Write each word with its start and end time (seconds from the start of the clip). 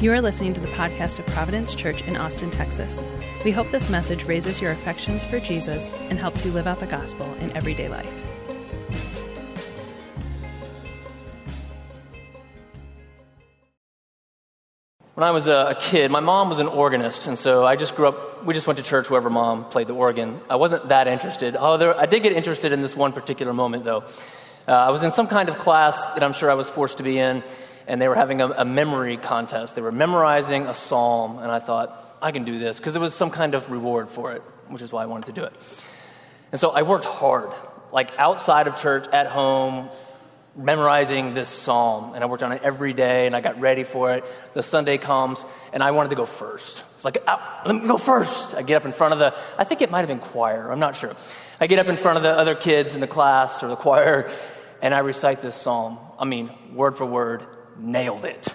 You 0.00 0.12
are 0.12 0.20
listening 0.20 0.52
to 0.54 0.60
the 0.60 0.68
podcast 0.68 1.20
of 1.20 1.26
Providence 1.28 1.72
Church 1.72 2.02
in 2.02 2.16
Austin, 2.16 2.50
Texas. 2.50 3.00
We 3.44 3.52
hope 3.52 3.70
this 3.70 3.88
message 3.88 4.24
raises 4.24 4.60
your 4.60 4.72
affections 4.72 5.22
for 5.22 5.38
Jesus 5.38 5.88
and 6.10 6.18
helps 6.18 6.44
you 6.44 6.50
live 6.50 6.66
out 6.66 6.80
the 6.80 6.86
gospel 6.86 7.32
in 7.34 7.52
everyday 7.52 7.88
life. 7.88 8.12
When 15.14 15.22
I 15.22 15.30
was 15.30 15.46
a 15.46 15.76
kid, 15.78 16.10
my 16.10 16.20
mom 16.20 16.48
was 16.48 16.58
an 16.58 16.66
organist, 16.66 17.28
and 17.28 17.38
so 17.38 17.64
I 17.64 17.76
just 17.76 17.94
grew 17.94 18.08
up. 18.08 18.44
We 18.44 18.52
just 18.52 18.66
went 18.66 18.78
to 18.78 18.84
church 18.84 19.08
wherever 19.08 19.30
mom 19.30 19.64
played 19.66 19.86
the 19.86 19.94
organ. 19.94 20.40
I 20.50 20.56
wasn't 20.56 20.88
that 20.88 21.06
interested. 21.06 21.56
I 21.56 22.06
did 22.06 22.24
get 22.24 22.32
interested 22.32 22.72
in 22.72 22.82
this 22.82 22.96
one 22.96 23.12
particular 23.12 23.52
moment, 23.52 23.84
though. 23.84 24.04
Uh, 24.66 24.72
I 24.72 24.90
was 24.90 25.02
in 25.02 25.12
some 25.12 25.28
kind 25.28 25.48
of 25.48 25.58
class 25.58 26.02
that 26.02 26.22
I'm 26.22 26.32
sure 26.32 26.50
I 26.50 26.54
was 26.54 26.68
forced 26.68 26.96
to 26.96 27.02
be 27.02 27.18
in, 27.18 27.44
and 27.86 28.00
they 28.00 28.08
were 28.08 28.14
having 28.14 28.40
a, 28.40 28.48
a 28.48 28.64
memory 28.64 29.16
contest. 29.16 29.74
They 29.74 29.82
were 29.82 29.92
memorizing 29.92 30.66
a 30.66 30.74
psalm, 30.74 31.38
and 31.38 31.50
I 31.50 31.58
thought, 31.58 32.18
I 32.22 32.32
can 32.32 32.44
do 32.44 32.58
this, 32.58 32.78
because 32.78 32.94
there 32.94 33.02
was 33.02 33.14
some 33.14 33.30
kind 33.30 33.54
of 33.54 33.70
reward 33.70 34.08
for 34.08 34.32
it, 34.32 34.42
which 34.68 34.82
is 34.82 34.92
why 34.92 35.02
I 35.02 35.06
wanted 35.06 35.26
to 35.26 35.32
do 35.32 35.44
it. 35.44 35.52
And 36.52 36.60
so 36.60 36.70
I 36.70 36.82
worked 36.82 37.04
hard, 37.04 37.50
like 37.92 38.10
outside 38.18 38.66
of 38.66 38.80
church, 38.80 39.06
at 39.12 39.26
home, 39.26 39.90
memorizing 40.56 41.34
this 41.34 41.48
psalm. 41.48 42.14
And 42.14 42.22
I 42.22 42.26
worked 42.26 42.42
on 42.42 42.52
it 42.52 42.62
every 42.62 42.92
day, 42.92 43.26
and 43.26 43.34
I 43.34 43.40
got 43.40 43.60
ready 43.60 43.84
for 43.84 44.14
it. 44.14 44.24
The 44.54 44.62
Sunday 44.62 44.98
comes, 44.98 45.44
and 45.72 45.82
I 45.82 45.90
wanted 45.90 46.10
to 46.10 46.16
go 46.16 46.26
first. 46.26 46.84
It's 46.94 47.04
like, 47.04 47.18
ah, 47.26 47.62
let 47.66 47.74
me 47.74 47.86
go 47.86 47.98
first. 47.98 48.54
I 48.54 48.62
get 48.62 48.76
up 48.76 48.84
in 48.84 48.92
front 48.92 49.12
of 49.12 49.18
the, 49.18 49.34
I 49.58 49.64
think 49.64 49.82
it 49.82 49.90
might 49.90 50.00
have 50.00 50.08
been 50.08 50.20
choir, 50.20 50.70
I'm 50.70 50.80
not 50.80 50.96
sure. 50.96 51.14
I 51.60 51.66
get 51.66 51.78
up 51.78 51.88
in 51.88 51.96
front 51.96 52.16
of 52.16 52.22
the 52.22 52.30
other 52.30 52.54
kids 52.54 52.94
in 52.94 53.00
the 53.00 53.06
class 53.06 53.62
or 53.62 53.68
the 53.68 53.76
choir, 53.86 54.30
and 54.80 54.94
I 54.94 55.00
recite 55.00 55.42
this 55.42 55.56
psalm. 55.56 55.98
I 56.18 56.24
mean, 56.24 56.50
word 56.74 56.96
for 56.96 57.06
word, 57.06 57.44
nailed 57.78 58.24
it. 58.24 58.48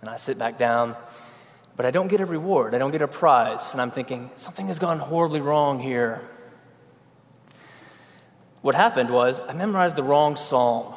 And 0.00 0.08
I 0.08 0.16
sit 0.16 0.38
back 0.38 0.58
down, 0.58 0.96
but 1.76 1.86
I 1.86 1.90
don't 1.90 2.08
get 2.08 2.20
a 2.20 2.26
reward. 2.26 2.74
I 2.74 2.78
don't 2.78 2.90
get 2.90 3.02
a 3.02 3.08
prize. 3.08 3.72
And 3.72 3.80
I'm 3.80 3.90
thinking, 3.90 4.30
something 4.36 4.68
has 4.68 4.78
gone 4.78 4.98
horribly 4.98 5.40
wrong 5.40 5.78
here. 5.80 6.28
What 8.62 8.74
happened 8.74 9.10
was 9.10 9.40
I 9.40 9.52
memorized 9.52 9.96
the 9.96 10.02
wrong 10.02 10.36
psalm. 10.36 10.94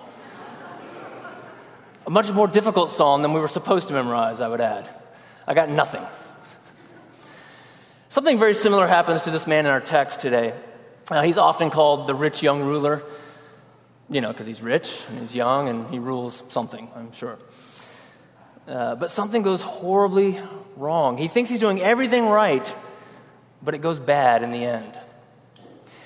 A 2.06 2.10
much 2.10 2.30
more 2.32 2.48
difficult 2.48 2.92
psalm 2.92 3.22
than 3.22 3.34
we 3.34 3.40
were 3.40 3.48
supposed 3.48 3.88
to 3.88 3.94
memorize, 3.94 4.42
I 4.42 4.48
would 4.50 4.60
add. 4.60 4.90
I 5.48 5.54
got 5.54 5.70
nothing. 5.70 6.04
Something 8.10 8.38
very 8.38 8.54
similar 8.54 8.86
happens 8.86 9.24
to 9.24 9.32
this 9.32 9.48
man 9.48 9.66
in 9.66 9.72
our 9.72 9.82
text 9.82 10.20
today. 10.20 10.54
Uh, 11.10 11.22
he's 11.22 11.38
often 11.38 11.70
called 11.70 12.08
the 12.08 12.14
rich 12.14 12.44
young 12.44 12.62
ruler, 12.62 13.04
you 14.10 14.22
know, 14.22 14.32
because 14.32 14.46
he's 14.46 14.62
rich 14.62 15.02
and 15.10 15.20
he's 15.20 15.36
young 15.36 15.70
and 15.70 15.90
he 15.90 16.00
rules 16.00 16.44
something, 16.50 16.90
I'm 16.96 17.12
sure. 17.12 17.38
Uh, 18.68 18.96
but 18.96 19.12
something 19.12 19.42
goes 19.42 19.62
horribly 19.62 20.40
wrong. 20.78 21.18
He 21.18 21.28
thinks 21.28 21.50
he's 21.50 21.60
doing 21.60 21.82
everything 21.82 22.28
right, 22.28 22.76
but 23.62 23.74
it 23.74 23.80
goes 23.80 24.00
bad 24.00 24.44
in 24.44 24.52
the 24.52 24.64
end. 24.64 24.98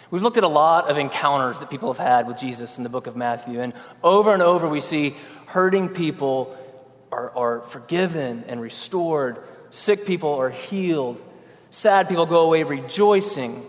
We've 0.09 0.23
looked 0.23 0.38
at 0.38 0.44
a 0.44 0.48
lot 0.48 0.90
of 0.90 0.98
encounters 0.98 1.59
that 1.59 1.70
people 1.70 1.94
have 1.94 2.03
had 2.03 2.28
with 2.28 2.40
Jesus 2.40 2.78
in 2.78 2.84
the 2.84 2.90
book 2.90 3.08
of 3.08 3.16
Matthew, 3.16 3.59
and 3.59 3.73
over 4.03 4.34
and 4.34 4.42
over 4.42 4.68
we 4.68 4.80
see 4.80 5.16
hurting 5.48 5.90
people 5.90 6.58
are, 7.12 7.30
are 7.36 7.62
forgiven 7.62 8.45
and 8.48 8.62
restored, 8.62 9.44
sick 9.70 10.06
people 10.06 10.36
are 10.36 10.50
healed, 10.50 11.22
sad 11.72 12.08
people 12.08 12.25
go 12.25 12.45
away 12.45 12.64
rejoicing. 12.64 13.66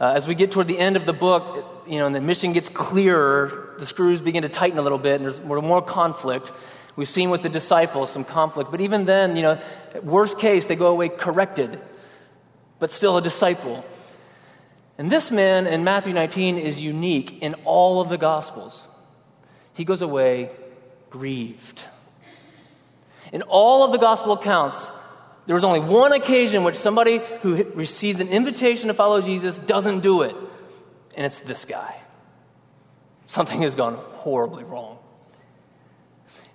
Uh, 0.00 0.12
as 0.12 0.26
we 0.26 0.34
get 0.34 0.50
toward 0.52 0.68
the 0.68 0.78
end 0.78 0.96
of 0.96 1.06
the 1.06 1.12
book, 1.12 1.73
you 1.86 1.98
know, 1.98 2.06
and 2.06 2.14
the 2.14 2.20
mission 2.20 2.52
gets 2.52 2.68
clearer, 2.68 3.74
the 3.78 3.86
screws 3.86 4.20
begin 4.20 4.42
to 4.42 4.48
tighten 4.48 4.78
a 4.78 4.82
little 4.82 4.98
bit, 4.98 5.20
and 5.20 5.24
there's 5.24 5.40
more, 5.40 5.82
conflict. 5.82 6.52
We've 6.96 7.08
seen 7.08 7.30
with 7.30 7.42
the 7.42 7.48
disciples 7.48 8.10
some 8.10 8.24
conflict, 8.24 8.70
but 8.70 8.80
even 8.80 9.04
then, 9.04 9.36
you 9.36 9.42
know, 9.42 9.60
worst 10.02 10.38
case, 10.38 10.66
they 10.66 10.76
go 10.76 10.86
away 10.86 11.08
corrected, 11.08 11.80
but 12.78 12.92
still 12.92 13.16
a 13.16 13.22
disciple. 13.22 13.84
And 14.96 15.10
this 15.10 15.30
man 15.30 15.66
in 15.66 15.82
Matthew 15.82 16.12
19 16.12 16.56
is 16.56 16.80
unique 16.80 17.42
in 17.42 17.54
all 17.64 18.00
of 18.00 18.08
the 18.08 18.18
Gospels. 18.18 18.86
He 19.74 19.84
goes 19.84 20.02
away 20.02 20.50
grieved. 21.10 21.82
In 23.32 23.42
all 23.42 23.84
of 23.84 23.92
the 23.92 23.98
Gospel 23.98 24.32
accounts, 24.32 24.90
there 25.46 25.54
was 25.54 25.64
only 25.64 25.80
one 25.80 26.12
occasion 26.12 26.64
which 26.64 26.76
somebody 26.76 27.20
who 27.42 27.64
receives 27.74 28.20
an 28.20 28.28
invitation 28.28 28.88
to 28.88 28.94
follow 28.94 29.20
Jesus 29.20 29.58
doesn't 29.58 30.00
do 30.00 30.22
it, 30.22 30.34
and 31.16 31.24
it's 31.26 31.40
this 31.40 31.64
guy. 31.64 32.00
Something 33.26 33.62
has 33.62 33.74
gone 33.74 33.94
horribly 33.94 34.64
wrong. 34.64 34.98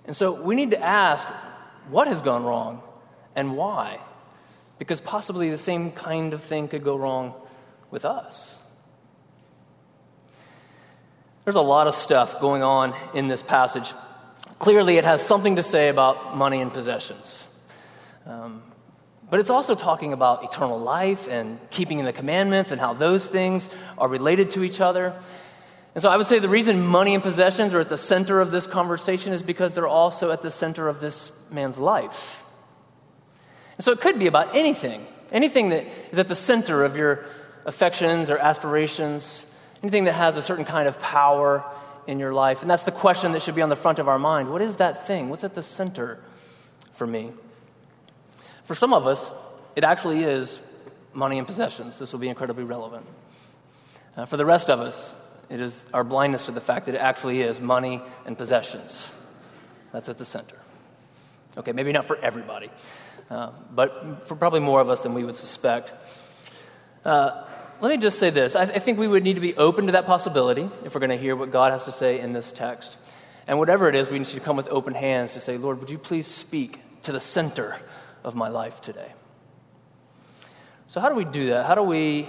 And 0.04 0.16
so 0.16 0.32
we 0.32 0.54
need 0.54 0.70
to 0.70 0.82
ask 0.82 1.26
what 1.88 2.08
has 2.08 2.20
gone 2.20 2.44
wrong 2.44 2.82
and 3.34 3.56
why? 3.56 4.00
Because 4.78 5.00
possibly 5.00 5.50
the 5.50 5.58
same 5.58 5.92
kind 5.92 6.32
of 6.32 6.42
thing 6.42 6.68
could 6.68 6.84
go 6.84 6.96
wrong 6.96 7.34
with 7.90 8.04
us. 8.04 8.60
There's 11.44 11.56
a 11.56 11.60
lot 11.60 11.86
of 11.86 11.94
stuff 11.94 12.40
going 12.40 12.62
on 12.62 12.94
in 13.14 13.28
this 13.28 13.42
passage. 13.42 13.92
Clearly, 14.58 14.98
it 14.98 15.04
has 15.04 15.22
something 15.22 15.56
to 15.56 15.62
say 15.62 15.88
about 15.88 16.36
money 16.36 16.60
and 16.60 16.72
possessions. 16.72 17.46
Um, 18.26 18.62
but 19.30 19.38
it's 19.38 19.50
also 19.50 19.74
talking 19.74 20.12
about 20.12 20.44
eternal 20.44 20.78
life 20.78 21.28
and 21.28 21.58
keeping 21.70 22.00
in 22.00 22.04
the 22.04 22.12
commandments 22.12 22.72
and 22.72 22.80
how 22.80 22.92
those 22.92 23.24
things 23.24 23.70
are 23.96 24.08
related 24.08 24.50
to 24.52 24.64
each 24.64 24.80
other. 24.80 25.14
And 25.94 26.02
so 26.02 26.10
I 26.10 26.16
would 26.16 26.26
say 26.26 26.38
the 26.38 26.48
reason 26.48 26.84
money 26.84 27.14
and 27.14 27.22
possessions 27.22 27.72
are 27.72 27.80
at 27.80 27.88
the 27.88 27.98
center 27.98 28.40
of 28.40 28.50
this 28.50 28.66
conversation 28.66 29.32
is 29.32 29.42
because 29.42 29.74
they're 29.74 29.86
also 29.86 30.30
at 30.30 30.42
the 30.42 30.50
center 30.50 30.88
of 30.88 31.00
this 31.00 31.32
man's 31.50 31.78
life. 31.78 32.42
And 33.78 33.84
so 33.84 33.92
it 33.92 34.00
could 34.00 34.18
be 34.18 34.26
about 34.26 34.54
anything, 34.54 35.06
anything 35.32 35.70
that 35.70 35.86
is 36.12 36.18
at 36.18 36.28
the 36.28 36.36
center 36.36 36.84
of 36.84 36.96
your 36.96 37.24
affections 37.64 38.30
or 38.30 38.38
aspirations, 38.38 39.46
anything 39.82 40.04
that 40.04 40.12
has 40.12 40.36
a 40.36 40.42
certain 40.42 40.64
kind 40.64 40.88
of 40.88 41.00
power 41.00 41.64
in 42.06 42.18
your 42.18 42.32
life. 42.32 42.62
And 42.62 42.70
that's 42.70 42.82
the 42.82 42.92
question 42.92 43.32
that 43.32 43.42
should 43.42 43.54
be 43.54 43.62
on 43.62 43.68
the 43.68 43.76
front 43.76 43.98
of 43.98 44.08
our 44.08 44.18
mind. 44.18 44.50
What 44.50 44.62
is 44.62 44.76
that 44.76 45.06
thing? 45.06 45.28
What's 45.28 45.44
at 45.44 45.54
the 45.54 45.62
center 45.62 46.18
for 46.92 47.06
me? 47.06 47.30
For 48.70 48.76
some 48.76 48.94
of 48.94 49.08
us, 49.08 49.32
it 49.74 49.82
actually 49.82 50.22
is 50.22 50.60
money 51.12 51.38
and 51.38 51.46
possessions. 51.48 51.98
This 51.98 52.12
will 52.12 52.20
be 52.20 52.28
incredibly 52.28 52.62
relevant. 52.62 53.04
Uh, 54.16 54.26
for 54.26 54.36
the 54.36 54.46
rest 54.46 54.70
of 54.70 54.78
us, 54.78 55.12
it 55.48 55.58
is 55.58 55.84
our 55.92 56.04
blindness 56.04 56.46
to 56.46 56.52
the 56.52 56.60
fact 56.60 56.86
that 56.86 56.94
it 56.94 56.98
actually 56.98 57.42
is 57.42 57.58
money 57.60 58.00
and 58.26 58.38
possessions. 58.38 59.12
That's 59.90 60.08
at 60.08 60.18
the 60.18 60.24
center. 60.24 60.54
Okay, 61.58 61.72
maybe 61.72 61.90
not 61.90 62.04
for 62.04 62.16
everybody, 62.18 62.70
uh, 63.28 63.50
but 63.74 64.28
for 64.28 64.36
probably 64.36 64.60
more 64.60 64.80
of 64.80 64.88
us 64.88 65.02
than 65.02 65.14
we 65.14 65.24
would 65.24 65.36
suspect. 65.36 65.92
Uh, 67.04 67.44
let 67.80 67.88
me 67.88 67.96
just 67.96 68.20
say 68.20 68.30
this. 68.30 68.54
I, 68.54 68.66
th- 68.66 68.76
I 68.76 68.78
think 68.78 69.00
we 69.00 69.08
would 69.08 69.24
need 69.24 69.34
to 69.34 69.40
be 69.40 69.56
open 69.56 69.86
to 69.86 69.92
that 69.94 70.06
possibility 70.06 70.68
if 70.84 70.94
we're 70.94 71.00
going 71.00 71.10
to 71.10 71.16
hear 71.16 71.34
what 71.34 71.50
God 71.50 71.72
has 71.72 71.82
to 71.86 71.92
say 71.92 72.20
in 72.20 72.34
this 72.34 72.52
text. 72.52 72.98
And 73.48 73.58
whatever 73.58 73.88
it 73.88 73.96
is, 73.96 74.08
we 74.08 74.20
need 74.20 74.28
to 74.28 74.38
come 74.38 74.56
with 74.56 74.68
open 74.68 74.94
hands 74.94 75.32
to 75.32 75.40
say, 75.40 75.56
Lord, 75.56 75.80
would 75.80 75.90
you 75.90 75.98
please 75.98 76.28
speak 76.28 76.78
to 77.02 77.10
the 77.10 77.18
center 77.18 77.76
of 78.24 78.34
my 78.34 78.48
life 78.48 78.80
today? 78.80 79.12
So, 80.86 81.00
how 81.00 81.08
do 81.08 81.14
we 81.14 81.24
do 81.24 81.50
that? 81.50 81.66
How 81.66 81.74
do 81.74 81.82
we 81.82 82.28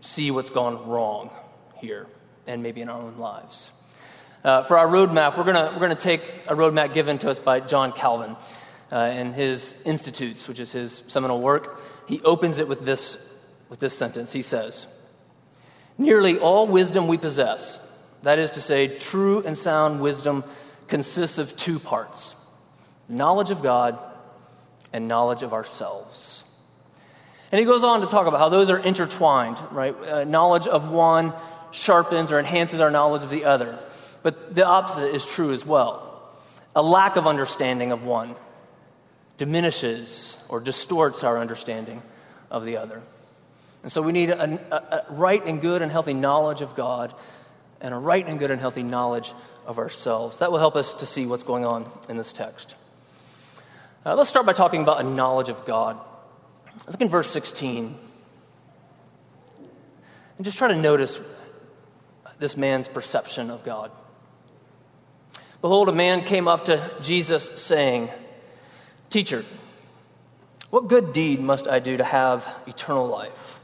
see 0.00 0.30
what's 0.30 0.50
gone 0.50 0.88
wrong 0.88 1.30
here 1.78 2.06
and 2.46 2.62
maybe 2.62 2.80
in 2.80 2.88
our 2.88 3.00
own 3.00 3.16
lives? 3.16 3.72
Uh, 4.44 4.62
for 4.62 4.78
our 4.78 4.86
roadmap, 4.86 5.36
we're 5.36 5.44
going 5.44 5.56
we're 5.74 5.80
gonna 5.80 5.94
take 5.96 6.22
a 6.46 6.54
roadmap 6.54 6.94
given 6.94 7.18
to 7.18 7.28
us 7.28 7.38
by 7.38 7.60
John 7.60 7.92
Calvin 7.92 8.36
uh, 8.92 8.96
in 9.12 9.32
his 9.32 9.74
Institutes, 9.84 10.46
which 10.46 10.60
is 10.60 10.70
his 10.70 11.02
seminal 11.08 11.40
work. 11.40 11.82
He 12.06 12.20
opens 12.22 12.58
it 12.58 12.68
with 12.68 12.84
this 12.84 13.18
with 13.68 13.80
this 13.80 13.96
sentence. 13.96 14.32
He 14.32 14.42
says, 14.42 14.86
Nearly 15.98 16.38
all 16.38 16.66
wisdom 16.66 17.08
we 17.08 17.18
possess, 17.18 17.80
that 18.22 18.38
is 18.38 18.52
to 18.52 18.60
say, 18.60 18.96
true 18.98 19.42
and 19.42 19.58
sound 19.58 20.00
wisdom, 20.00 20.44
consists 20.86 21.38
of 21.38 21.56
two 21.56 21.78
parts 21.78 22.34
knowledge 23.08 23.50
of 23.50 23.62
God 23.62 23.98
and 24.92 25.08
knowledge 25.08 25.42
of 25.42 25.52
ourselves. 25.52 26.44
And 27.50 27.58
he 27.58 27.64
goes 27.64 27.82
on 27.82 28.00
to 28.02 28.06
talk 28.06 28.26
about 28.26 28.40
how 28.40 28.48
those 28.48 28.70
are 28.70 28.78
intertwined, 28.78 29.58
right? 29.70 29.94
Uh, 29.94 30.24
knowledge 30.24 30.66
of 30.66 30.90
one 30.90 31.32
sharpens 31.70 32.30
or 32.30 32.38
enhances 32.38 32.80
our 32.80 32.90
knowledge 32.90 33.22
of 33.22 33.30
the 33.30 33.44
other. 33.44 33.78
But 34.22 34.54
the 34.54 34.66
opposite 34.66 35.14
is 35.14 35.24
true 35.24 35.52
as 35.52 35.64
well. 35.64 36.04
A 36.76 36.82
lack 36.82 37.16
of 37.16 37.26
understanding 37.26 37.92
of 37.92 38.04
one 38.04 38.34
diminishes 39.38 40.36
or 40.48 40.60
distorts 40.60 41.24
our 41.24 41.38
understanding 41.38 42.02
of 42.50 42.64
the 42.64 42.76
other. 42.76 43.00
And 43.82 43.92
so 43.92 44.02
we 44.02 44.12
need 44.12 44.30
a, 44.30 44.60
a, 44.72 44.76
a, 44.76 45.04
right 45.10 45.42
and 45.44 45.60
good 45.60 45.80
and 45.82 45.90
healthy 45.90 46.14
knowledge 46.14 46.60
of 46.60 46.74
God 46.74 47.14
and 47.80 47.94
a 47.94 47.96
right 47.96 48.26
and 48.26 48.38
good 48.38 48.50
and 48.50 48.60
healthy 48.60 48.82
knowledge 48.82 49.32
of 49.64 49.78
ourselves. 49.78 50.38
That 50.38 50.50
will 50.50 50.58
help 50.58 50.76
us 50.76 50.94
to 50.94 51.06
see 51.06 51.24
what's 51.26 51.44
going 51.44 51.64
on 51.64 51.88
in 52.08 52.16
this 52.16 52.32
text. 52.32 52.74
Uh, 54.08 54.14
let's 54.14 54.30
start 54.30 54.46
by 54.46 54.54
talking 54.54 54.80
about 54.80 55.02
a 55.02 55.02
knowledge 55.02 55.50
of 55.50 55.66
God. 55.66 56.00
Look 56.86 57.02
in 57.02 57.10
verse 57.10 57.28
16. 57.30 57.94
And 59.58 60.44
just 60.46 60.56
try 60.56 60.68
to 60.68 60.80
notice 60.80 61.20
this 62.38 62.56
man's 62.56 62.88
perception 62.88 63.50
of 63.50 63.64
God. 63.64 63.90
Behold, 65.60 65.90
a 65.90 65.92
man 65.92 66.24
came 66.24 66.48
up 66.48 66.64
to 66.66 66.90
Jesus 67.02 67.50
saying, 67.56 68.08
Teacher, 69.10 69.44
what 70.70 70.88
good 70.88 71.12
deed 71.12 71.40
must 71.40 71.68
I 71.68 71.78
do 71.78 71.98
to 71.98 72.04
have 72.04 72.48
eternal 72.66 73.08
life? 73.08 73.60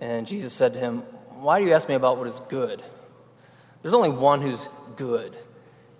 And 0.00 0.26
Jesus 0.26 0.54
said 0.54 0.72
to 0.72 0.80
him, 0.80 1.00
Why 1.42 1.60
do 1.60 1.66
you 1.66 1.74
ask 1.74 1.90
me 1.90 1.94
about 1.94 2.16
what 2.16 2.26
is 2.26 2.40
good? 2.48 2.82
There's 3.82 3.92
only 3.92 4.08
one 4.08 4.40
who's 4.40 4.66
good. 4.96 5.36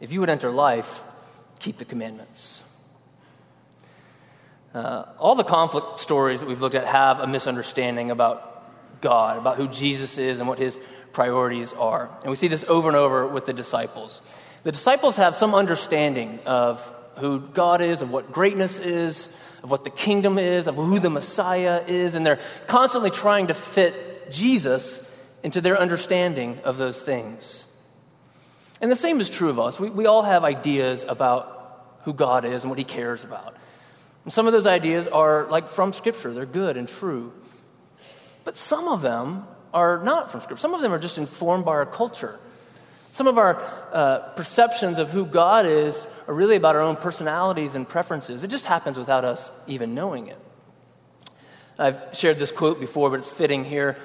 If 0.01 0.11
you 0.11 0.21
would 0.21 0.31
enter 0.31 0.51
life, 0.51 1.03
keep 1.59 1.77
the 1.77 1.85
commandments. 1.85 2.65
Uh, 4.75 5.05
all 5.19 5.37
the 5.37 5.45
conflict 5.45 6.01
stories 6.01 6.41
that 6.41 6.47
we've 6.47 6.61
looked 6.61 6.75
at 6.75 6.85
have 6.85 7.21
a 7.21 7.27
misunderstanding 7.29 8.11
about 8.11 9.01
God, 9.01 9.39
about 9.39 9.57
who 9.57 9.69
Jesus 9.69 10.19
is 10.19 10.41
and 10.41 10.49
what 10.49 10.59
his 10.59 10.79
priorities 11.13 11.73
are. 11.73 12.11
And 12.23 12.31
we 12.31 12.37
see 12.37 12.49
this 12.49 12.65
over 12.65 12.89
and 12.89 12.97
over 12.97 13.27
with 13.27 13.47
the 13.47 13.53
disciples. 13.53 14.21
The 14.65 14.73
disciples 14.73 15.17
have 15.17 15.37
some 15.37 15.55
understanding 15.55 16.41
of 16.45 16.93
who 17.19 17.39
God 17.39 17.83
is, 17.83 18.03
of 18.03 18.11
what 18.11 18.33
greatness 18.33 18.81
is, 18.81 19.29
of 19.63 19.71
what 19.71 19.85
the 19.85 19.91
kingdom 19.91 20.39
is, 20.39 20.67
of 20.67 20.75
who 20.75 20.99
the 20.99 21.11
Messiah 21.11 21.85
is, 21.87 22.15
and 22.15 22.27
they're 22.27 22.41
constantly 22.67 23.11
trying 23.11 23.47
to 23.47 23.55
fit 23.55 24.33
Jesus 24.33 25.01
into 25.45 25.61
their 25.61 25.79
understanding 25.79 26.59
of 26.65 26.79
those 26.79 27.01
things. 27.01 27.65
And 28.81 28.91
the 28.91 28.97
same 28.97 29.21
is 29.21 29.31
true 29.31 29.51
of 29.51 29.61
us. 29.61 29.79
We, 29.79 29.89
we 29.89 30.07
all 30.07 30.23
have 30.23 30.43
ideas 30.43 31.05
about 31.07 32.01
who 32.03 32.13
God 32.13 32.45
is 32.45 32.65
and 32.65 32.71
what 32.71 32.79
He 32.79 32.85
cares 32.85 33.23
about. 33.23 33.57
And 34.25 34.33
some 34.33 34.47
of 34.47 34.53
those 34.53 34.67
ideas 34.67 35.07
are 35.07 35.47
like 35.47 35.69
from 35.69 35.93
Scripture, 35.93 36.33
they're 36.33 36.47
good 36.47 36.77
and 36.77 36.89
true. 36.89 37.33
But 38.45 38.57
some 38.57 38.89
of 38.89 39.03
them 39.03 39.47
are 39.73 40.03
not 40.03 40.31
from 40.31 40.41
Scripture. 40.41 40.61
Some 40.61 40.75
of 40.75 40.81
them 40.81 40.93
are 40.93 40.99
just 40.99 41.19
informed 41.19 41.65
by 41.65 41.73
our 41.73 41.87
culture. 41.87 42.39
Some 43.13 43.27
of 43.27 43.39
our 43.39 43.63
uh, 43.93 44.19
perceptions 44.35 44.99
of 44.99 45.11
who 45.11 45.25
God 45.25 45.67
is 45.67 46.07
are 46.27 46.35
really 46.35 46.57
about 46.57 46.75
our 46.75 46.83
own 46.83 46.97
personalities 46.97 47.75
and 47.75 47.89
preferences. 47.89 48.43
It 48.43 48.49
just 48.49 48.65
happens 48.65 48.99
without 48.99 49.25
us 49.25 49.51
even 49.67 49.95
knowing 49.95 50.27
it. 50.27 50.39
I've 51.79 52.05
shared 52.13 52.39
this 52.39 52.51
quote 52.51 52.81
before, 52.81 53.11
but 53.11 53.21
it's 53.21 53.31
fitting 53.31 53.65
here. 53.65 53.97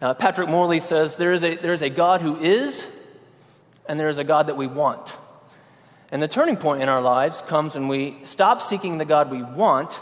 Uh, 0.00 0.14
Patrick 0.14 0.48
Morley 0.48 0.80
says, 0.80 1.16
there 1.16 1.32
is, 1.32 1.42
a, 1.42 1.56
there 1.56 1.72
is 1.72 1.82
a 1.82 1.90
God 1.90 2.20
who 2.20 2.36
is, 2.36 2.86
and 3.86 3.98
there 3.98 4.08
is 4.08 4.18
a 4.18 4.24
God 4.24 4.48
that 4.48 4.56
we 4.56 4.66
want. 4.66 5.16
And 6.12 6.22
the 6.22 6.28
turning 6.28 6.58
point 6.58 6.82
in 6.82 6.90
our 6.90 7.00
lives 7.00 7.40
comes 7.40 7.74
when 7.74 7.88
we 7.88 8.18
stop 8.22 8.60
seeking 8.60 8.98
the 8.98 9.06
God 9.06 9.30
we 9.30 9.42
want 9.42 9.98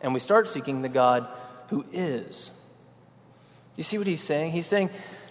and 0.00 0.12
we 0.12 0.18
start 0.18 0.48
seeking 0.48 0.82
the 0.82 0.88
God 0.88 1.28
who 1.68 1.84
is. 1.92 2.50
You 3.76 3.84
see 3.84 3.98
what 3.98 4.08
he's 4.08 4.20
saying? 4.20 4.50
He's 4.50 4.66
saying 4.66 4.90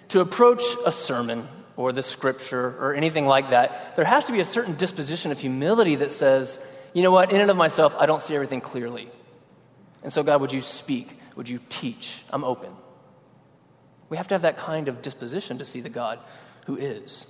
to 0.09 0.21
approach 0.21 0.63
a 0.86 0.94
sermon 0.94 1.45
or 1.75 1.92
the 1.92 2.01
scripture 2.01 2.75
or 2.80 2.94
anything 2.94 3.27
like 3.27 3.50
that, 3.50 3.98
there 3.98 4.06
has 4.06 4.24
to 4.25 4.31
be 4.31 4.39
a 4.39 4.45
certain 4.45 4.77
disposition 4.77 5.33
of 5.33 5.39
humility 5.39 5.95
that 5.95 6.13
says, 6.13 6.57
you 6.94 7.04
know 7.04 7.12
what, 7.12 7.33
in 7.33 7.42
and 7.42 7.51
of 7.51 7.57
myself, 7.57 7.94
I 8.00 8.06
don't 8.06 8.21
see 8.21 8.33
everything 8.33 8.62
clearly. 8.62 9.09
And 10.04 10.13
so, 10.13 10.24
God, 10.24 10.39
would 10.39 10.54
you 10.54 10.62
speak? 10.62 11.19
Would 11.36 11.50
you 11.50 11.59
teach? 11.68 12.21
I'm 12.30 12.45
open. 12.45 12.71
We 14.07 14.15
have 14.15 14.30
to 14.30 14.36
have 14.36 14.44
that 14.44 14.57
kind 14.57 14.88
of 14.88 15.01
disposition 15.01 15.57
to 15.57 15.65
see 15.65 15.81
the 15.81 15.89
God 15.89 16.19
who 16.65 16.77
is. 16.77 17.27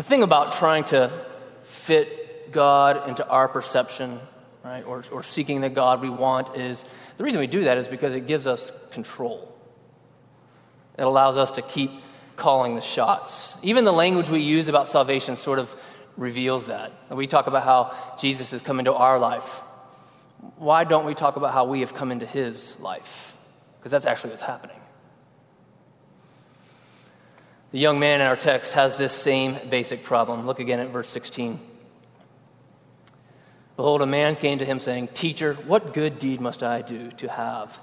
The 0.00 0.04
thing 0.04 0.22
about 0.22 0.52
trying 0.52 0.84
to 0.84 1.12
fit 1.60 2.50
God 2.52 3.06
into 3.06 3.28
our 3.28 3.48
perception, 3.48 4.18
right, 4.64 4.82
or, 4.82 5.04
or 5.12 5.22
seeking 5.22 5.60
the 5.60 5.68
God 5.68 6.00
we 6.00 6.08
want 6.08 6.56
is 6.56 6.82
the 7.18 7.24
reason 7.24 7.38
we 7.38 7.46
do 7.46 7.64
that 7.64 7.76
is 7.76 7.86
because 7.86 8.14
it 8.14 8.26
gives 8.26 8.46
us 8.46 8.72
control. 8.92 9.54
It 10.96 11.02
allows 11.02 11.36
us 11.36 11.50
to 11.50 11.60
keep 11.60 11.90
calling 12.36 12.76
the 12.76 12.80
shots. 12.80 13.54
Even 13.62 13.84
the 13.84 13.92
language 13.92 14.30
we 14.30 14.40
use 14.40 14.68
about 14.68 14.88
salvation 14.88 15.36
sort 15.36 15.58
of 15.58 15.70
reveals 16.16 16.68
that. 16.68 16.92
We 17.10 17.26
talk 17.26 17.46
about 17.46 17.64
how 17.64 17.94
Jesus 18.18 18.52
has 18.52 18.62
come 18.62 18.78
into 18.78 18.94
our 18.94 19.18
life. 19.18 19.60
Why 20.56 20.84
don't 20.84 21.04
we 21.04 21.12
talk 21.12 21.36
about 21.36 21.52
how 21.52 21.66
we 21.66 21.80
have 21.80 21.92
come 21.92 22.10
into 22.10 22.24
his 22.24 22.80
life? 22.80 23.36
Because 23.78 23.92
that's 23.92 24.06
actually 24.06 24.30
what's 24.30 24.40
happening. 24.40 24.79
The 27.72 27.78
young 27.78 28.00
man 28.00 28.20
in 28.20 28.26
our 28.26 28.36
text 28.36 28.72
has 28.74 28.96
this 28.96 29.12
same 29.12 29.56
basic 29.68 30.02
problem. 30.02 30.44
Look 30.44 30.58
again 30.58 30.80
at 30.80 30.88
verse 30.90 31.08
16. 31.08 31.60
Behold, 33.76 34.02
a 34.02 34.06
man 34.06 34.34
came 34.34 34.58
to 34.58 34.64
him 34.64 34.80
saying, 34.80 35.08
Teacher, 35.14 35.54
what 35.54 35.94
good 35.94 36.18
deed 36.18 36.40
must 36.40 36.62
I 36.64 36.82
do 36.82 37.12
to 37.12 37.28
have 37.28 37.78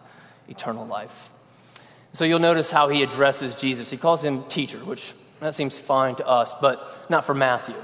eternal 0.50 0.86
life? 0.86 1.30
So 2.12 2.26
you'll 2.26 2.40
notice 2.40 2.70
how 2.70 2.90
he 2.90 3.02
addresses 3.02 3.56
Jesus. 3.56 3.90
He 3.90 3.98
calls 3.98 4.24
him 4.24 4.44
teacher, 4.46 4.78
which 4.80 5.14
that 5.40 5.56
seems 5.56 5.80
fine 5.80 6.16
to 6.16 6.28
us, 6.28 6.54
but 6.60 7.10
not 7.10 7.26
for 7.26 7.34
Matthew. 7.34 7.76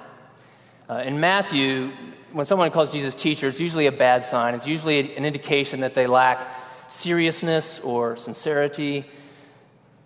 Uh, 0.90 1.04
in 1.06 1.20
Matthew, 1.20 1.92
when 2.34 2.46
someone 2.46 2.70
calls 2.72 2.92
Jesus 2.92 3.16
teacher, 3.16 3.48
it's 3.48 3.60
usually 3.60 3.88
a 3.88 3.92
bad 3.92 4.26
sign. 4.26 4.56
It's 4.56 4.68
usually 4.68 5.16
an 5.16 5.24
indication 5.24 5.80
that 5.82 5.94
they 5.94 6.08
lack 6.08 6.52
seriousness 6.90 7.80
or 7.80 8.18
sincerity. 8.18 9.06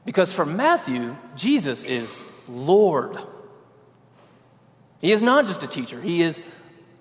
Because 0.07 0.31
for 0.31 0.45
Matthew, 0.45 1.17
Jesus 1.35 1.83
is 1.83 2.23
Lord. 2.47 3.19
He 5.01 5.11
is 5.11 5.21
not 5.21 5.47
just 5.47 5.61
a 5.63 5.67
teacher, 5.67 6.01
he 6.01 6.23
is 6.23 6.41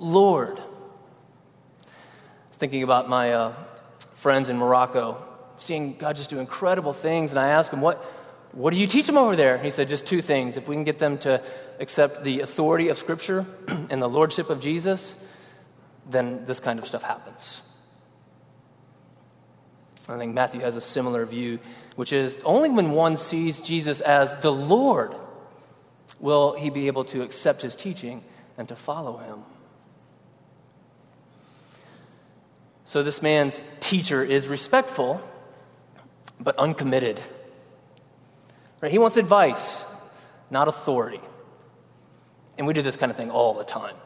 Lord. 0.00 0.60
Thinking 2.54 2.82
about 2.82 3.08
my 3.08 3.32
uh, 3.32 3.54
friends 4.14 4.48
in 4.50 4.58
Morocco 4.58 5.22
seeing 5.56 5.96
God 5.96 6.16
just 6.16 6.30
do 6.30 6.40
incredible 6.40 6.92
things. 6.92 7.30
And 7.30 7.38
I 7.38 7.50
asked 7.50 7.72
him, 7.72 7.80
what, 7.80 7.98
what 8.50 8.72
do 8.72 8.76
you 8.76 8.88
teach 8.88 9.06
them 9.06 9.16
over 9.16 9.36
there? 9.36 9.56
He 9.56 9.70
said, 9.70 9.88
just 9.88 10.04
two 10.04 10.20
things. 10.20 10.56
If 10.56 10.66
we 10.66 10.74
can 10.74 10.82
get 10.82 10.98
them 10.98 11.16
to 11.18 11.40
accept 11.78 12.24
the 12.24 12.40
authority 12.40 12.88
of 12.88 12.98
Scripture 12.98 13.46
and 13.68 14.02
the 14.02 14.08
lordship 14.08 14.50
of 14.50 14.60
Jesus, 14.60 15.14
then 16.10 16.44
this 16.44 16.58
kind 16.58 16.80
of 16.80 16.86
stuff 16.88 17.04
happens. 17.04 17.62
I 20.08 20.18
think 20.18 20.34
Matthew 20.34 20.60
has 20.60 20.76
a 20.76 20.80
similar 20.80 21.24
view, 21.24 21.58
which 21.96 22.12
is 22.12 22.36
only 22.44 22.70
when 22.70 22.92
one 22.92 23.16
sees 23.16 23.60
Jesus 23.60 24.00
as 24.00 24.36
the 24.36 24.52
Lord 24.52 25.14
will 26.20 26.52
he 26.52 26.70
be 26.70 26.86
able 26.86 27.04
to 27.06 27.22
accept 27.22 27.62
his 27.62 27.74
teaching 27.74 28.22
and 28.56 28.68
to 28.68 28.76
follow 28.76 29.16
him. 29.18 29.40
So, 32.84 33.02
this 33.02 33.20
man's 33.20 33.60
teacher 33.80 34.22
is 34.22 34.46
respectful 34.46 35.20
but 36.38 36.56
uncommitted. 36.56 37.20
Right? 38.80 38.92
He 38.92 38.98
wants 38.98 39.16
advice, 39.16 39.84
not 40.50 40.68
authority. 40.68 41.20
And 42.58 42.66
we 42.66 42.74
do 42.74 42.82
this 42.82 42.96
kind 42.96 43.10
of 43.10 43.16
thing 43.16 43.30
all 43.30 43.54
the 43.54 43.64
time. 43.64 43.96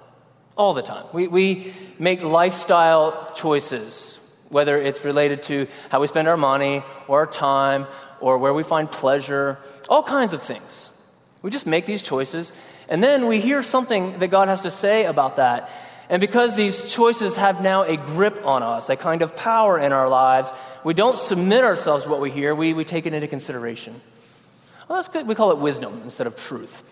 All 0.56 0.74
the 0.74 0.82
time. 0.82 1.06
We, 1.12 1.28
we 1.28 1.72
make 1.98 2.22
lifestyle 2.22 3.32
choices, 3.34 4.18
whether 4.50 4.76
it's 4.76 5.04
related 5.04 5.42
to 5.44 5.66
how 5.88 6.00
we 6.00 6.06
spend 6.06 6.28
our 6.28 6.36
money 6.36 6.84
or 7.08 7.20
our 7.20 7.26
time 7.26 7.86
or 8.20 8.36
where 8.36 8.52
we 8.52 8.62
find 8.62 8.90
pleasure, 8.90 9.58
all 9.88 10.02
kinds 10.02 10.32
of 10.32 10.42
things. 10.42 10.90
We 11.42 11.50
just 11.50 11.66
make 11.66 11.86
these 11.86 12.02
choices, 12.02 12.52
and 12.88 13.02
then 13.02 13.26
we 13.26 13.40
hear 13.40 13.62
something 13.62 14.18
that 14.18 14.28
God 14.28 14.48
has 14.48 14.60
to 14.62 14.70
say 14.70 15.06
about 15.06 15.36
that. 15.36 15.70
And 16.10 16.20
because 16.20 16.56
these 16.56 16.92
choices 16.92 17.36
have 17.36 17.62
now 17.62 17.84
a 17.84 17.96
grip 17.96 18.44
on 18.44 18.62
us, 18.62 18.90
a 18.90 18.96
kind 18.96 19.22
of 19.22 19.36
power 19.36 19.78
in 19.78 19.92
our 19.92 20.08
lives, 20.08 20.52
we 20.84 20.92
don't 20.92 21.16
submit 21.16 21.64
ourselves 21.64 22.04
to 22.04 22.10
what 22.10 22.20
we 22.20 22.30
hear, 22.30 22.54
we, 22.54 22.74
we 22.74 22.84
take 22.84 23.06
it 23.06 23.14
into 23.14 23.28
consideration. 23.28 24.00
Well, 24.88 24.98
that's 24.98 25.08
good. 25.08 25.28
We 25.28 25.36
call 25.36 25.52
it 25.52 25.58
wisdom 25.58 26.00
instead 26.02 26.26
of 26.26 26.34
truth. 26.34 26.82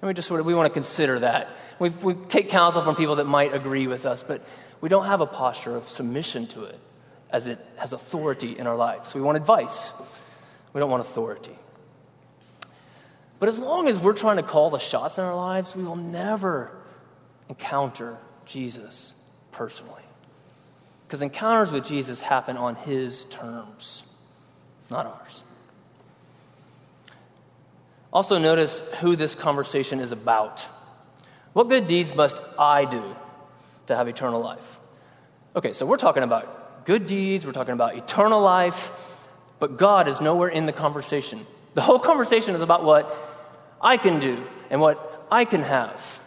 And 0.00 0.06
we 0.06 0.14
just 0.14 0.28
sort 0.28 0.38
of, 0.38 0.46
we 0.46 0.54
want 0.54 0.68
to 0.68 0.72
consider 0.72 1.18
that. 1.18 1.48
We, 1.80 1.88
we 1.88 2.14
take 2.14 2.48
counsel 2.48 2.82
from 2.82 2.94
people 2.94 3.16
that 3.16 3.24
might 3.24 3.52
agree 3.52 3.88
with 3.88 4.06
us, 4.06 4.22
but 4.22 4.40
we 4.84 4.90
don't 4.90 5.06
have 5.06 5.22
a 5.22 5.26
posture 5.26 5.74
of 5.74 5.88
submission 5.88 6.46
to 6.46 6.64
it 6.64 6.78
as 7.30 7.46
it 7.46 7.58
has 7.78 7.94
authority 7.94 8.58
in 8.58 8.66
our 8.66 8.76
lives. 8.76 9.14
We 9.14 9.22
want 9.22 9.38
advice. 9.38 9.90
We 10.74 10.78
don't 10.78 10.90
want 10.90 11.00
authority. 11.00 11.56
But 13.40 13.48
as 13.48 13.58
long 13.58 13.88
as 13.88 13.96
we're 13.96 14.12
trying 14.12 14.36
to 14.36 14.42
call 14.42 14.68
the 14.68 14.78
shots 14.78 15.16
in 15.16 15.24
our 15.24 15.34
lives, 15.34 15.74
we 15.74 15.84
will 15.84 15.96
never 15.96 16.70
encounter 17.48 18.18
Jesus 18.44 19.14
personally. 19.52 20.02
Because 21.06 21.22
encounters 21.22 21.72
with 21.72 21.86
Jesus 21.86 22.20
happen 22.20 22.58
on 22.58 22.74
his 22.74 23.24
terms, 23.24 24.02
not 24.90 25.06
ours. 25.06 25.42
Also, 28.12 28.38
notice 28.38 28.82
who 29.00 29.16
this 29.16 29.34
conversation 29.34 30.00
is 30.00 30.12
about. 30.12 30.60
What 31.54 31.70
good 31.70 31.86
deeds 31.88 32.14
must 32.14 32.38
I 32.58 32.84
do 32.84 33.16
to 33.86 33.96
have 33.96 34.08
eternal 34.08 34.40
life? 34.40 34.80
Okay, 35.56 35.72
so 35.72 35.86
we're 35.86 35.96
talking 35.96 36.22
about 36.22 36.84
good 36.84 37.06
deeds, 37.06 37.46
we're 37.46 37.52
talking 37.52 37.74
about 37.74 37.96
eternal 37.96 38.40
life, 38.40 38.90
but 39.58 39.76
God 39.76 40.08
is 40.08 40.20
nowhere 40.20 40.48
in 40.48 40.66
the 40.66 40.72
conversation. 40.72 41.46
The 41.74 41.82
whole 41.82 41.98
conversation 41.98 42.54
is 42.54 42.60
about 42.60 42.84
what 42.84 43.14
I 43.80 43.96
can 43.96 44.20
do 44.20 44.44
and 44.70 44.80
what 44.80 45.26
I 45.30 45.44
can 45.44 45.62
have. 45.62 46.20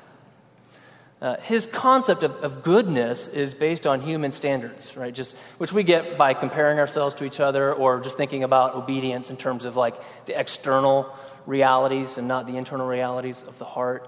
Uh, 1.20 1.36
his 1.38 1.66
concept 1.66 2.22
of, 2.22 2.36
of, 2.44 2.62
goodness 2.62 3.28
is 3.28 3.56
based 3.56 3.88
on 3.88 4.02
human 4.02 4.32
standards, 4.32 4.96
right? 4.96 5.16
Just 5.16 5.36
which 5.58 5.74
we 5.74 5.82
get 5.82 6.16
by 6.16 6.36
comparing 6.36 6.78
ourselves 6.78 7.16
to 7.16 7.24
each 7.24 7.40
other, 7.40 7.74
or 7.74 8.02
just 8.02 8.18
thinking 8.18 8.44
about 8.44 8.76
obedience 8.76 9.32
in 9.32 9.38
terms 9.38 9.66
of 9.66 9.76
like 9.76 9.96
the 10.28 10.40
external 10.40 11.12
realities 11.48 12.20
and 12.20 12.28
not 12.28 12.46
the 12.46 12.56
internal 12.56 12.86
realities 12.86 13.42
of 13.48 13.58
the 13.58 13.66
heart. 13.66 14.08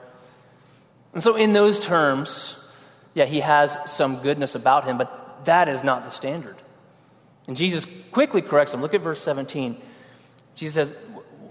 And 1.14 1.24
so, 1.24 1.36
in 1.36 1.54
those 1.54 1.80
terms, 1.80 2.56
Yeah, 3.14 3.26
he 3.26 3.40
has 3.40 3.78
some 3.86 4.22
goodness 4.22 4.56
about 4.56 4.86
him, 4.86 4.98
but 4.98 5.46
that 5.46 5.68
is 5.68 5.84
not 5.84 6.06
the 6.06 6.12
standard. 6.12 6.56
And 7.48 7.58
Jesus 7.58 7.86
quickly 8.12 8.42
corrects 8.42 8.74
him. 8.74 8.82
Look 8.82 8.94
at 8.94 9.02
verse 9.02 9.22
17. 9.22 9.78
Jesus 10.56 10.76
says, 10.76 10.96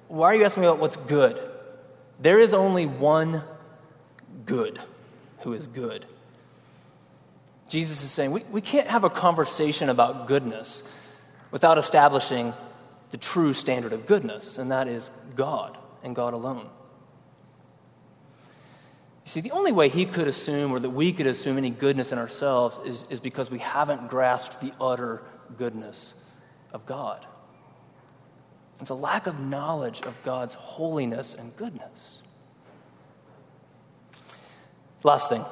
Why 0.07 0.29
are 0.29 0.37
you 0.37 0.45
asking 0.45 0.62
me 0.62 0.69
about 0.69 0.79
what's 0.79 0.97
good? 0.97 1.41
There 2.21 2.38
is 2.38 2.55
only 2.55 2.87
one 2.87 3.43
good 4.47 4.81
who 5.41 5.53
is 5.53 5.67
good. 5.67 6.05
Jesus 7.69 8.03
is 8.03 8.11
saying 8.11 8.33
we, 8.33 8.45
we 8.50 8.61
can't 8.61 8.88
have 8.88 9.05
a 9.05 9.11
conversation 9.11 9.88
about 9.88 10.27
goodness 10.27 10.83
without 11.50 11.79
establishing 11.79 12.55
the 13.11 13.17
true 13.17 13.55
standard 13.55 13.93
of 13.93 14.07
goodness, 14.07 14.59
and 14.59 14.71
that 14.71 14.88
is 14.88 15.11
God 15.35 15.77
and 16.03 16.15
God 16.15 16.35
alone. 16.35 16.69
You 19.29 19.33
see, 19.33 19.41
the 19.43 19.51
only 19.51 19.73
way 19.73 19.91
he 19.91 20.07
could 20.07 20.27
assume 20.27 20.73
or 20.73 20.81
that 20.81 20.89
we 20.89 21.13
could 21.13 21.27
assume 21.27 21.59
any 21.59 21.69
goodness 21.69 22.13
in 22.13 22.19
ourselves 22.19 22.81
is, 22.87 23.05
is 23.11 23.21
because 23.21 23.51
we 23.51 23.59
haven't 23.59 24.09
grasped 24.09 24.63
the 24.63 24.73
utter 24.81 25.21
goodness 25.59 26.15
of 26.73 26.87
God. 26.87 27.27
It's 28.81 28.89
a 28.89 28.95
lack 28.95 29.27
of 29.27 29.39
knowledge 29.39 30.01
of 30.01 30.15
God's 30.25 30.55
holiness 30.55 31.37
and 31.39 31.55
goodness. 31.59 32.23
Last 35.03 35.29
thing. 35.29 35.45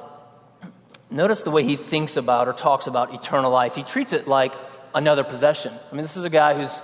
Notice 1.11 1.43
the 1.43 1.51
way 1.51 1.61
he 1.61 1.75
thinks 1.75 2.17
about 2.17 2.47
or 2.47 2.53
talks 2.53 2.87
about 2.87 3.13
eternal 3.13 3.51
life. 3.51 3.75
He 3.75 3.83
treats 3.83 4.11
it 4.11 4.27
like 4.27 4.55
another 4.95 5.23
possession. 5.23 5.71
I 5.91 5.93
mean, 5.93 6.01
this 6.01 6.17
is 6.17 6.23
a 6.23 6.31
guy 6.31 6.55
who's 6.55 6.81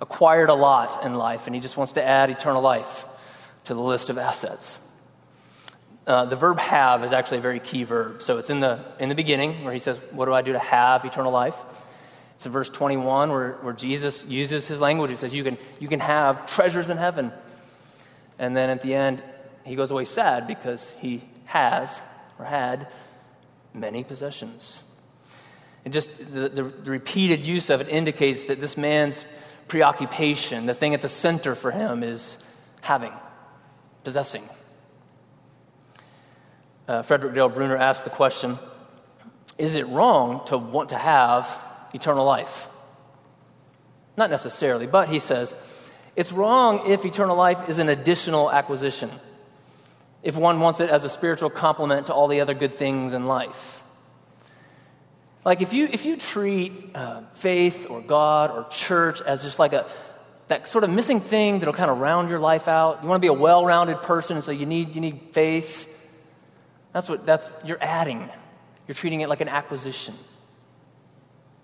acquired 0.00 0.48
a 0.48 0.54
lot 0.54 1.04
in 1.04 1.12
life, 1.12 1.44
and 1.44 1.54
he 1.54 1.60
just 1.60 1.76
wants 1.76 1.92
to 1.92 2.02
add 2.02 2.30
eternal 2.30 2.62
life 2.62 3.04
to 3.64 3.74
the 3.74 3.82
list 3.82 4.08
of 4.08 4.16
assets. 4.16 4.78
Uh, 6.10 6.24
the 6.24 6.34
verb 6.34 6.58
have 6.58 7.04
is 7.04 7.12
actually 7.12 7.38
a 7.38 7.40
very 7.40 7.60
key 7.60 7.84
verb. 7.84 8.20
So 8.20 8.38
it's 8.38 8.50
in 8.50 8.58
the, 8.58 8.84
in 8.98 9.08
the 9.08 9.14
beginning 9.14 9.62
where 9.62 9.72
he 9.72 9.78
says, 9.78 9.96
What 10.10 10.24
do 10.24 10.34
I 10.34 10.42
do 10.42 10.54
to 10.54 10.58
have 10.58 11.04
eternal 11.04 11.30
life? 11.30 11.54
It's 12.34 12.46
in 12.46 12.50
verse 12.50 12.68
21 12.68 13.30
where, 13.30 13.52
where 13.60 13.74
Jesus 13.74 14.24
uses 14.24 14.66
his 14.66 14.80
language. 14.80 15.10
He 15.10 15.16
says, 15.16 15.32
you 15.32 15.44
can, 15.44 15.56
you 15.78 15.86
can 15.86 16.00
have 16.00 16.46
treasures 16.46 16.90
in 16.90 16.96
heaven. 16.96 17.30
And 18.40 18.56
then 18.56 18.70
at 18.70 18.82
the 18.82 18.92
end, 18.92 19.22
he 19.64 19.76
goes 19.76 19.92
away 19.92 20.04
sad 20.04 20.48
because 20.48 20.90
he 20.98 21.22
has 21.44 22.02
or 22.40 22.44
had 22.44 22.88
many 23.72 24.02
possessions. 24.02 24.82
And 25.84 25.94
just 25.94 26.10
the, 26.18 26.48
the, 26.48 26.62
the, 26.64 26.90
repeated 26.90 27.44
use 27.44 27.70
of 27.70 27.80
it 27.80 27.88
indicates 27.88 28.46
that 28.46 28.60
this 28.60 28.76
man's 28.76 29.24
preoccupation, 29.68 30.66
the 30.66 30.74
thing 30.74 30.92
at 30.92 31.02
the 31.02 31.08
center 31.08 31.54
for 31.54 31.70
him, 31.70 32.02
is 32.02 32.36
having, 32.80 33.12
possessing. 34.02 34.48
Uh, 36.90 37.02
Frederick 37.02 37.36
Dale 37.36 37.48
Bruner 37.48 37.76
asked 37.76 38.02
the 38.02 38.10
question 38.10 38.58
Is 39.58 39.76
it 39.76 39.86
wrong 39.86 40.44
to 40.46 40.58
want 40.58 40.88
to 40.88 40.98
have 40.98 41.46
eternal 41.94 42.24
life? 42.24 42.66
Not 44.16 44.28
necessarily, 44.28 44.88
but 44.88 45.08
he 45.08 45.20
says 45.20 45.54
it's 46.16 46.32
wrong 46.32 46.90
if 46.90 47.06
eternal 47.06 47.36
life 47.36 47.68
is 47.68 47.78
an 47.78 47.88
additional 47.88 48.50
acquisition, 48.50 49.08
if 50.24 50.34
one 50.34 50.58
wants 50.58 50.80
it 50.80 50.90
as 50.90 51.04
a 51.04 51.08
spiritual 51.08 51.48
complement 51.48 52.08
to 52.08 52.12
all 52.12 52.26
the 52.26 52.40
other 52.40 52.54
good 52.54 52.76
things 52.76 53.12
in 53.12 53.26
life. 53.26 53.84
Like 55.44 55.62
if 55.62 55.72
you, 55.72 55.88
if 55.92 56.04
you 56.04 56.16
treat 56.16 56.72
uh, 56.96 57.22
faith 57.34 57.86
or 57.88 58.00
God 58.00 58.50
or 58.50 58.66
church 58.68 59.20
as 59.20 59.44
just 59.44 59.60
like 59.60 59.74
a, 59.74 59.86
that 60.48 60.68
sort 60.68 60.82
of 60.82 60.90
missing 60.90 61.20
thing 61.20 61.60
that'll 61.60 61.72
kind 61.72 61.88
of 61.92 61.98
round 61.98 62.30
your 62.30 62.40
life 62.40 62.66
out, 62.66 63.04
you 63.04 63.08
want 63.08 63.22
to 63.22 63.24
be 63.24 63.28
a 63.28 63.32
well 63.32 63.64
rounded 63.64 64.02
person, 64.02 64.42
so 64.42 64.50
you 64.50 64.66
need, 64.66 64.92
you 64.96 65.00
need 65.00 65.30
faith 65.30 65.86
that's 66.92 67.08
what 67.08 67.26
that's 67.26 67.52
you're 67.64 67.78
adding. 67.80 68.28
You're 68.86 68.94
treating 68.94 69.20
it 69.20 69.28
like 69.28 69.40
an 69.40 69.48
acquisition. 69.48 70.14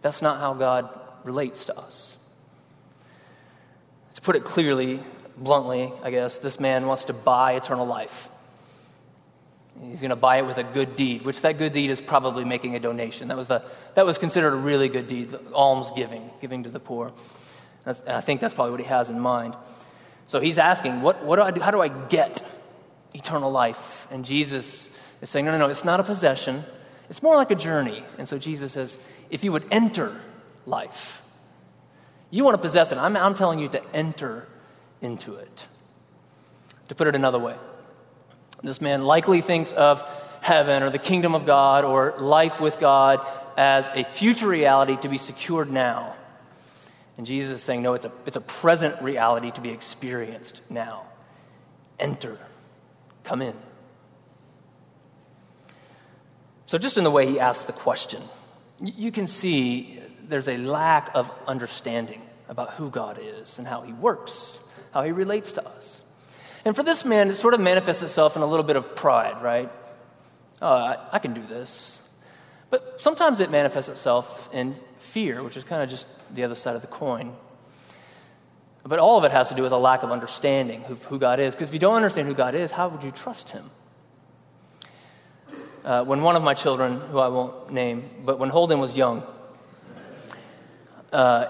That's 0.02 0.23
not 0.23 0.38
how 0.38 0.54
God 0.54 0.88
relates 1.25 1.64
to 1.66 1.76
us. 1.76 2.16
To 4.14 4.21
put 4.21 4.37
it 4.37 4.45
clearly, 4.45 5.00
bluntly, 5.37 5.92
I 6.02 6.11
guess, 6.11 6.38
this 6.38 6.61
man 6.61 6.87
wants 6.87 7.04
to 7.04 7.12
buy 7.12 7.54
eternal 7.54 7.87
life. 7.87 8.28
He's 9.83 10.00
going 10.00 10.11
to 10.11 10.16
buy 10.16 10.38
it 10.38 10.47
with 10.47 10.56
a 10.56 10.62
good 10.62 10.97
deed, 10.97 11.23
which 11.23 11.42
that 11.42 11.59
good 11.59 11.73
deed 11.73 11.90
is 11.90 12.00
probably 12.00 12.45
making 12.45 12.76
a 12.76 12.80
donation. 12.80 13.28
That 13.28 13.37
was, 13.37 13.49
the, 13.49 13.62
that 13.95 14.06
was 14.06 14.16
considered 14.16 14.54
a 14.54 14.56
really 14.56 14.88
good 14.88 15.06
deed, 15.06 15.37
alms 15.52 15.90
giving, 15.90 16.30
giving 16.40 16.62
to 16.62 16.71
the 16.71 16.80
poor. 16.80 17.12
And 17.85 17.97
I 18.06 18.21
think 18.21 18.40
that's 18.40 18.54
probably 18.54 18.71
what 18.71 18.80
he 18.80 18.87
has 18.87 19.11
in 19.11 19.21
mind. 19.21 19.54
So 20.28 20.40
he's 20.40 20.59
asking, 20.59 21.02
what, 21.02 21.25
what 21.25 21.37
do 21.37 21.42
I 21.42 21.50
do? 21.50 21.61
How 21.61 21.71
do 21.71 21.80
I 21.80 21.88
get 21.88 22.42
eternal 23.12 23.50
life? 23.50 24.09
And 24.11 24.25
Jesus 24.25 24.88
is 25.23 25.30
saying, 25.30 25.46
no, 25.46 25.52
no, 25.52 25.58
no, 25.58 25.66
it's 25.68 25.85
not 25.85 26.00
a 26.00 26.02
possession. 26.02 26.64
It's 27.08 27.23
more 27.23 27.37
like 27.37 27.50
a 27.50 27.54
journey. 27.54 28.02
And 28.18 28.28
so 28.28 28.38
Jesus 28.38 28.73
says, 28.73 28.99
if 29.30 29.44
you 29.44 29.52
would 29.52 29.64
enter 29.70 30.20
life, 30.66 31.23
you 32.30 32.44
want 32.44 32.54
to 32.54 32.62
possess 32.62 32.92
it. 32.92 32.99
I'm, 32.99 33.16
I'm 33.16 33.35
telling 33.35 33.58
you 33.58 33.68
to 33.68 33.94
enter 33.94 34.46
into 35.00 35.35
it. 35.37 35.66
To 36.88 36.94
put 36.94 37.08
it 37.08 37.16
another 37.16 37.38
way, 37.38 37.56
this 38.62 38.80
man 38.80 39.04
likely 39.04 39.40
thinks 39.40 39.73
of 39.73 40.04
heaven 40.40 40.85
or 40.85 40.90
the 40.90 40.99
kingdom 40.99 41.35
of 41.35 41.44
God 41.44 41.85
or 41.85 42.14
life 42.18 42.61
with 42.61 42.78
God 42.78 43.26
as 43.56 43.88
a 43.94 44.04
future 44.04 44.46
reality 44.46 44.96
to 44.99 45.08
be 45.08 45.18
secured 45.18 45.70
now. 45.70 46.14
And 47.18 47.26
Jesus 47.26 47.56
is 47.56 47.62
saying, 47.62 47.82
no, 47.82 47.94
it's 47.94 48.04
a, 48.04 48.12
it's 48.26 48.37
a 48.37 48.40
present 48.40 49.00
reality 49.02 49.50
to 49.52 49.61
be 49.61 49.70
experienced 49.70 50.61
now. 50.70 51.06
Enter, 51.99 52.38
come 53.25 53.42
in. 53.42 53.54
So, 56.66 56.78
just 56.78 56.99
in 56.99 57.04
the 57.04 57.11
way 57.11 57.26
he 57.26 57.38
asks 57.38 57.64
the 57.64 57.73
question, 57.73 58.23
you 58.80 59.12
can 59.12 59.26
see 59.26 60.00
there's 60.28 60.49
a 60.49 60.56
lack 60.56 61.11
of 61.14 61.30
understanding 61.46 62.23
about 62.49 62.75
who 62.75 62.90
God 62.90 63.18
is 63.20 63.58
and 63.58 63.66
how 63.66 63.82
he 63.82 63.92
works, 63.92 64.58
how 64.92 65.02
he 65.02 65.12
relates 65.12 65.52
to 65.52 65.66
us. 65.66 66.00
And 66.64 66.75
for 66.75 66.82
this 66.82 67.04
man, 67.04 67.30
it 67.30 67.37
sort 67.37 67.54
of 67.54 67.61
manifests 67.61 68.02
itself 68.02 68.35
in 68.35 68.42
a 68.42 68.46
little 68.46 68.64
bit 68.64 68.75
of 68.75 68.96
pride, 68.96 69.40
right? 69.42 69.70
Oh, 70.61 70.68
I, 70.68 70.99
I 71.12 71.18
can 71.20 71.32
do 71.32 71.42
this. 71.42 72.02
But 72.70 73.00
sometimes 73.00 73.38
it 73.38 73.50
manifests 73.50 73.88
itself 73.88 74.49
in 74.52 74.75
fear, 74.99 75.42
which 75.42 75.56
is 75.56 75.62
kind 75.62 75.82
of 75.82 75.88
just 75.88 76.06
the 76.35 76.42
other 76.42 76.56
side 76.56 76.75
of 76.75 76.80
the 76.80 76.88
coin. 76.88 77.37
But 78.82 78.99
all 78.99 79.18
of 79.18 79.25
it 79.25 79.30
has 79.32 79.49
to 79.50 79.54
do 79.54 79.62
with 79.62 79.73
a 79.73 79.78
lack 79.78 80.02
of 80.02 80.11
understanding 80.11 80.85
of 80.87 81.04
who 81.04 81.18
God 81.18 81.38
is. 81.38 81.54
Because 81.54 81.68
if 81.68 81.75
you 81.75 81.80
don't 81.80 81.94
understand 81.94 82.26
who 82.26 82.35
God 82.35 82.54
is, 82.54 82.73
how 82.73 82.88
would 82.88 83.04
you 83.04 83.11
trust 83.11 83.50
him? 83.50 83.70
Uh, 85.86 86.04
when 86.04 86.20
one 86.20 86.34
of 86.34 86.42
my 86.42 86.52
children, 86.52 87.00
who 87.12 87.18
I 87.20 87.28
won't 87.28 87.72
name, 87.72 88.10
but 88.24 88.40
when 88.40 88.50
Holden 88.50 88.80
was 88.80 88.96
young, 88.96 89.22
uh, 91.12 91.46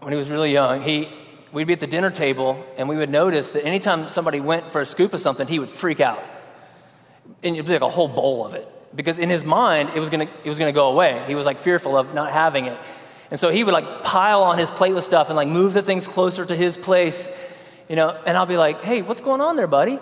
when 0.00 0.12
he 0.12 0.18
was 0.18 0.30
really 0.30 0.50
young, 0.50 0.80
he, 0.80 1.10
we'd 1.52 1.66
be 1.66 1.74
at 1.74 1.80
the 1.80 1.86
dinner 1.86 2.10
table 2.10 2.64
and 2.78 2.88
we 2.88 2.96
would 2.96 3.10
notice 3.10 3.50
that 3.50 3.66
anytime 3.66 4.08
somebody 4.08 4.40
went 4.40 4.72
for 4.72 4.80
a 4.80 4.86
scoop 4.86 5.12
of 5.12 5.20
something, 5.20 5.46
he 5.46 5.58
would 5.58 5.70
freak 5.70 6.00
out. 6.00 6.24
And 7.42 7.54
it 7.54 7.60
was 7.60 7.70
like 7.70 7.82
a 7.82 7.88
whole 7.88 8.08
bowl 8.08 8.46
of 8.46 8.54
it. 8.54 8.66
Because 8.94 9.18
in 9.18 9.28
his 9.28 9.44
mind, 9.44 9.90
it 9.94 10.00
was 10.00 10.08
going 10.08 10.26
to 10.26 10.72
go 10.72 10.88
away. 10.88 11.22
He 11.26 11.34
was 11.34 11.44
like 11.44 11.58
fearful 11.58 11.98
of 11.98 12.14
not 12.14 12.32
having 12.32 12.64
it. 12.64 12.78
And 13.30 13.38
so 13.38 13.50
he 13.50 13.62
would 13.62 13.74
like 13.74 14.04
pile 14.04 14.42
on 14.42 14.58
his 14.58 14.70
plate 14.70 14.94
with 14.94 15.04
stuff 15.04 15.28
and 15.28 15.36
like 15.36 15.48
move 15.48 15.74
the 15.74 15.82
things 15.82 16.08
closer 16.08 16.46
to 16.46 16.56
his 16.56 16.78
place, 16.78 17.28
you 17.90 17.96
know. 17.96 18.18
And 18.24 18.38
I'll 18.38 18.46
be 18.46 18.56
like, 18.56 18.80
hey, 18.80 19.02
what's 19.02 19.20
going 19.20 19.42
on 19.42 19.56
there, 19.56 19.66
buddy? 19.66 19.98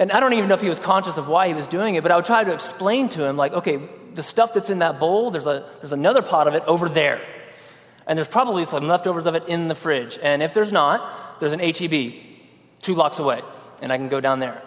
And 0.00 0.10
I 0.10 0.18
don't 0.18 0.32
even 0.32 0.48
know 0.48 0.54
if 0.54 0.62
he 0.62 0.68
was 0.70 0.78
conscious 0.78 1.18
of 1.18 1.28
why 1.28 1.48
he 1.48 1.52
was 1.52 1.66
doing 1.66 1.94
it, 1.94 2.02
but 2.02 2.10
I 2.10 2.16
would 2.16 2.24
try 2.24 2.42
to 2.42 2.54
explain 2.54 3.10
to 3.10 3.24
him, 3.26 3.36
like, 3.36 3.52
okay, 3.52 3.78
the 4.14 4.22
stuff 4.22 4.54
that's 4.54 4.70
in 4.70 4.78
that 4.78 4.98
bowl, 4.98 5.30
there's, 5.30 5.46
a, 5.46 5.68
there's 5.80 5.92
another 5.92 6.22
pot 6.22 6.48
of 6.48 6.54
it 6.54 6.62
over 6.66 6.88
there. 6.88 7.20
And 8.06 8.16
there's 8.16 8.26
probably 8.26 8.64
some 8.64 8.88
leftovers 8.88 9.26
of 9.26 9.34
it 9.34 9.46
in 9.46 9.68
the 9.68 9.74
fridge. 9.74 10.18
And 10.22 10.42
if 10.42 10.54
there's 10.54 10.72
not, 10.72 11.38
there's 11.38 11.52
an 11.52 11.60
HEB 11.60 12.14
two 12.80 12.94
blocks 12.94 13.18
away, 13.18 13.42
and 13.82 13.92
I 13.92 13.98
can 13.98 14.08
go 14.08 14.22
down 14.22 14.40
there. 14.40 14.62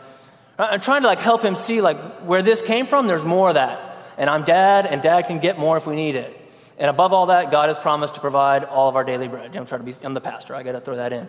I'm 0.59 0.79
trying 0.79 1.01
to 1.01 1.07
like 1.07 1.19
help 1.19 1.43
him 1.43 1.55
see 1.55 1.81
like 1.81 1.97
where 2.21 2.43
this 2.43 2.61
came 2.61 2.85
from, 2.85 3.07
there's 3.07 3.25
more 3.25 3.49
of 3.49 3.55
that. 3.55 3.97
And 4.19 4.29
I'm 4.29 4.43
dad, 4.43 4.85
and 4.85 5.01
dad 5.01 5.25
can 5.25 5.39
get 5.39 5.57
more 5.57 5.77
if 5.77 5.87
we 5.87 5.95
need 5.95 6.15
it. 6.15 6.39
And 6.77 6.91
above 6.91 7.11
all 7.11 7.25
that, 7.27 7.49
God 7.49 7.69
has 7.69 7.79
promised 7.79 8.15
to 8.15 8.21
provide 8.21 8.65
all 8.65 8.87
of 8.87 8.95
our 8.95 9.03
daily 9.03 9.27
bread. 9.27 9.55
I'm 9.55 9.65
trying 9.65 9.81
to 9.81 9.85
be, 9.85 9.95
I'm 10.03 10.13
the 10.13 10.21
pastor, 10.21 10.53
I 10.53 10.61
got 10.61 10.73
to 10.73 10.79
throw 10.79 10.97
that 10.97 11.11
in. 11.11 11.27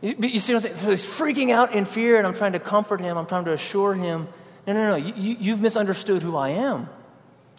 You, 0.00 0.16
you 0.18 0.38
see 0.40 0.54
what 0.54 0.64
I'm 0.64 0.76
saying? 0.76 0.84
So 0.84 0.90
he's 0.90 1.06
freaking 1.06 1.50
out 1.50 1.74
in 1.74 1.84
fear, 1.84 2.16
and 2.16 2.26
I'm 2.26 2.34
trying 2.34 2.52
to 2.52 2.60
comfort 2.60 3.00
him. 3.00 3.16
I'm 3.16 3.26
trying 3.26 3.44
to 3.44 3.52
assure 3.52 3.94
him 3.94 4.28
no, 4.66 4.72
no, 4.74 4.88
no, 4.90 4.96
you, 4.96 5.36
you've 5.40 5.60
misunderstood 5.60 6.22
who 6.22 6.36
I 6.36 6.50
am. 6.50 6.88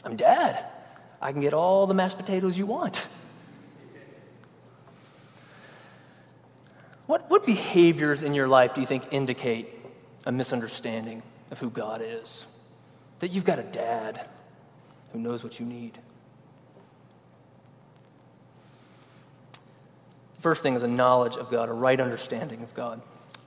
I'm 0.04 0.16
dad. 0.16 0.66
I 1.22 1.32
can 1.32 1.42
get 1.42 1.54
all 1.54 1.88
the 1.88 1.94
mashed 1.94 2.18
potatoes 2.18 2.58
you 2.58 2.66
want. 2.66 3.08
What, 7.08 7.30
what 7.30 7.46
behaviors 7.46 8.24
in 8.24 8.34
your 8.34 8.48
life 8.48 8.74
do 8.74 8.82
you 8.82 8.88
think 8.88 9.12
indicate 9.12 9.68
a 10.26 10.32
misunderstanding 10.32 11.22
of 11.50 11.60
who 11.60 11.70
God 11.70 12.02
is? 12.04 12.46
That 13.20 13.32
you've 13.32 13.46
got 13.46 13.60
a 13.60 13.64
dad 13.64 14.26
who 15.12 15.20
knows 15.20 15.44
what 15.44 15.60
you 15.60 15.66
need. 15.66 15.98
First 20.42 20.64
thing 20.64 20.74
is 20.74 20.82
a 20.82 20.88
knowledge 20.88 21.38
of 21.38 21.52
God, 21.52 21.70
a 21.70 21.74
right 21.74 22.00
understanding 22.00 22.64
of 22.64 22.74
God. 22.74 23.00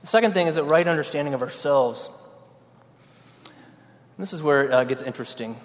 The 0.02 0.06
second 0.06 0.32
thing 0.32 0.46
is 0.46 0.56
a 0.56 0.62
right 0.62 0.86
understanding 0.86 1.34
of 1.34 1.42
ourselves. 1.42 2.08
This 4.16 4.32
is 4.32 4.40
where 4.40 4.64
it 4.64 4.72
uh, 4.72 4.84
gets 4.84 5.02
interesting. 5.02 5.56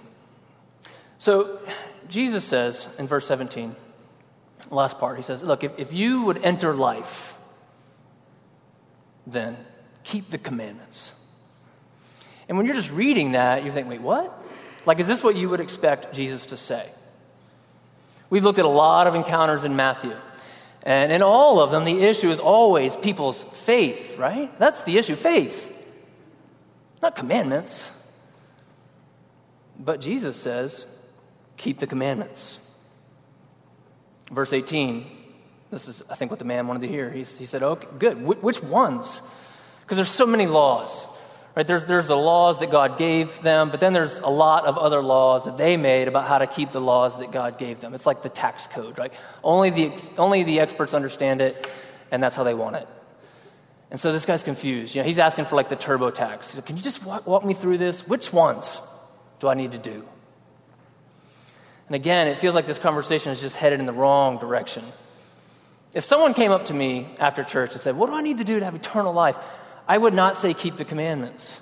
So, 1.20 1.60
Jesus 2.08 2.44
says 2.44 2.88
in 2.98 3.06
verse 3.06 3.28
17, 3.28 3.76
last 4.72 4.98
part, 4.98 5.18
he 5.18 5.24
says, 5.24 5.44
Look, 5.44 5.64
if, 5.64 5.72
if 5.78 5.94
you 5.94 6.24
would 6.24 6.44
enter 6.44 6.74
life, 6.74 7.36
then 9.28 9.56
keep 10.04 10.32
the 10.32 10.40
commandments. 10.40 11.14
And 12.48 12.58
when 12.58 12.66
you're 12.66 12.76
just 12.76 12.92
reading 12.92 13.34
that, 13.34 13.64
you 13.64 13.72
think, 13.72 13.88
wait, 13.88 14.02
what? 14.02 14.36
Like, 14.88 14.98
is 14.98 15.06
this 15.06 15.24
what 15.24 15.36
you 15.36 15.48
would 15.50 15.60
expect 15.60 16.16
Jesus 16.16 16.48
to 16.48 16.58
say? 16.58 16.90
We've 18.32 18.44
looked 18.44 18.58
at 18.58 18.66
a 18.66 18.70
lot 18.70 19.06
of 19.06 19.14
encounters 19.14 19.64
in 19.64 19.76
Matthew. 19.76 20.16
And 20.84 21.12
in 21.12 21.22
all 21.22 21.62
of 21.62 21.72
them, 21.72 21.84
the 21.84 22.04
issue 22.04 22.32
is 22.32 22.40
always 22.40 22.96
people's 22.96 23.44
faith, 23.44 24.18
right? 24.18 24.58
That's 24.58 24.84
the 24.84 24.98
issue 24.98 25.16
faith, 25.16 25.76
not 27.02 27.16
commandments. 27.16 27.92
But 29.78 30.02
Jesus 30.02 30.36
says, 30.36 30.88
keep 31.58 31.80
the 31.80 31.88
commandments. 31.88 32.60
Verse 34.32 34.54
18, 34.54 35.06
this 35.72 35.88
is, 35.88 36.04
I 36.10 36.16
think, 36.16 36.32
what 36.32 36.40
the 36.40 36.46
man 36.46 36.68
wanted 36.68 36.82
to 36.82 36.88
hear. 36.88 37.10
He, 37.10 37.24
he 37.24 37.46
said, 37.46 37.64
okay, 37.64 37.88
good. 37.98 38.18
Wh- 38.18 38.44
which 38.44 38.62
ones? 38.62 39.22
Because 39.82 39.98
there's 39.98 40.10
so 40.12 40.26
many 40.26 40.48
laws. 40.48 41.08
Right? 41.60 41.68
There's, 41.68 41.84
there's 41.84 42.08
the 42.08 42.16
laws 42.16 42.60
that 42.60 42.72
God 42.72 42.98
gave 42.98 43.42
them, 43.42 43.70
but 43.70 43.82
then 43.82 43.92
there's 43.92 44.18
a 44.20 44.30
lot 44.30 44.66
of 44.66 44.78
other 44.78 45.02
laws 45.02 45.44
that 45.44 45.58
they 45.58 45.76
made 45.76 46.08
about 46.08 46.26
how 46.26 46.38
to 46.38 46.48
keep 46.48 46.72
the 46.72 46.80
laws 46.80 47.20
that 47.20 47.34
God 47.34 47.58
gave 47.58 47.82
them. 47.82 47.94
It's 47.94 48.06
like 48.06 48.22
the 48.22 48.30
tax 48.30 48.66
code, 48.68 48.98
right? 48.98 49.12
Only 49.44 49.70
the, 49.70 50.02
only 50.18 50.44
the 50.44 50.62
experts 50.62 50.94
understand 50.94 51.42
it, 51.42 51.70
and 52.12 52.24
that's 52.24 52.34
how 52.34 52.46
they 52.46 52.54
want 52.54 52.78
it. 52.78 52.88
And 53.92 54.00
so 54.00 54.14
this 54.14 54.26
guy's 54.26 54.42
confused. 54.42 54.96
You 54.96 55.02
know, 55.02 55.06
he's 55.06 55.20
asking 55.20 55.48
for 55.48 55.58
like 55.58 55.68
the 55.68 55.76
TurboTax. 55.76 56.46
He's 56.46 56.56
like, 56.56 56.66
Can 56.66 56.78
you 56.78 56.82
just 56.82 57.04
walk, 57.04 57.28
walk 57.28 57.44
me 57.44 57.54
through 57.54 57.78
this? 57.78 58.08
Which 58.08 58.32
ones 58.32 58.80
do 59.42 59.50
I 59.50 59.54
need 59.54 59.74
to 59.74 59.80
do? 59.80 60.08
And 61.88 61.96
again, 61.98 62.30
it 62.30 62.40
feels 62.40 62.56
like 62.56 62.68
this 62.68 62.80
conversation 62.80 63.34
is 63.34 63.42
just 63.42 63.58
headed 63.58 63.82
in 63.82 63.86
the 63.86 63.92
wrong 63.92 64.38
direction. 64.38 64.86
If 65.94 66.06
someone 66.06 66.34
came 66.34 66.54
up 66.54 66.68
to 66.68 66.74
me 66.74 67.10
after 67.20 67.44
church 67.44 67.74
and 67.74 67.82
said, 67.82 67.98
What 67.98 68.08
do 68.10 68.16
I 68.16 68.22
need 68.22 68.38
to 68.38 68.46
do 68.46 68.60
to 68.60 68.64
have 68.64 68.76
eternal 68.76 69.12
life? 69.12 69.36
I 69.90 69.98
would 69.98 70.14
not 70.14 70.38
say 70.38 70.54
keep 70.54 70.78
the 70.78 70.86
commandments. 70.86 71.60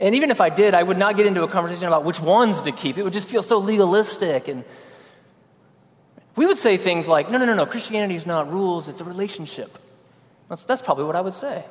And 0.00 0.14
even 0.14 0.30
if 0.30 0.40
I 0.40 0.48
did, 0.48 0.72
I 0.74 0.82
would 0.82 0.96
not 0.96 1.16
get 1.16 1.26
into 1.26 1.42
a 1.44 1.48
conversation 1.48 1.86
about 1.86 2.04
which 2.04 2.18
ones 2.18 2.62
to 2.62 2.72
keep. 2.72 2.96
It 2.96 3.04
would 3.04 3.12
just 3.12 3.28
feel 3.28 3.42
so 3.42 3.58
legalistic. 3.58 4.48
And 4.48 4.64
we 6.36 6.46
would 6.46 6.56
say 6.56 6.78
things 6.78 7.06
like, 7.06 7.30
no, 7.30 7.36
no, 7.36 7.44
no, 7.44 7.54
no, 7.54 7.66
Christianity 7.66 8.16
is 8.16 8.26
not 8.26 8.50
rules, 8.50 8.88
it's 8.88 9.02
a 9.02 9.04
relationship. 9.04 9.78
That's, 10.48 10.64
that's 10.64 10.82
probably 10.82 11.04
what 11.04 11.16
I 11.16 11.20
would 11.20 11.34
say. 11.34 11.64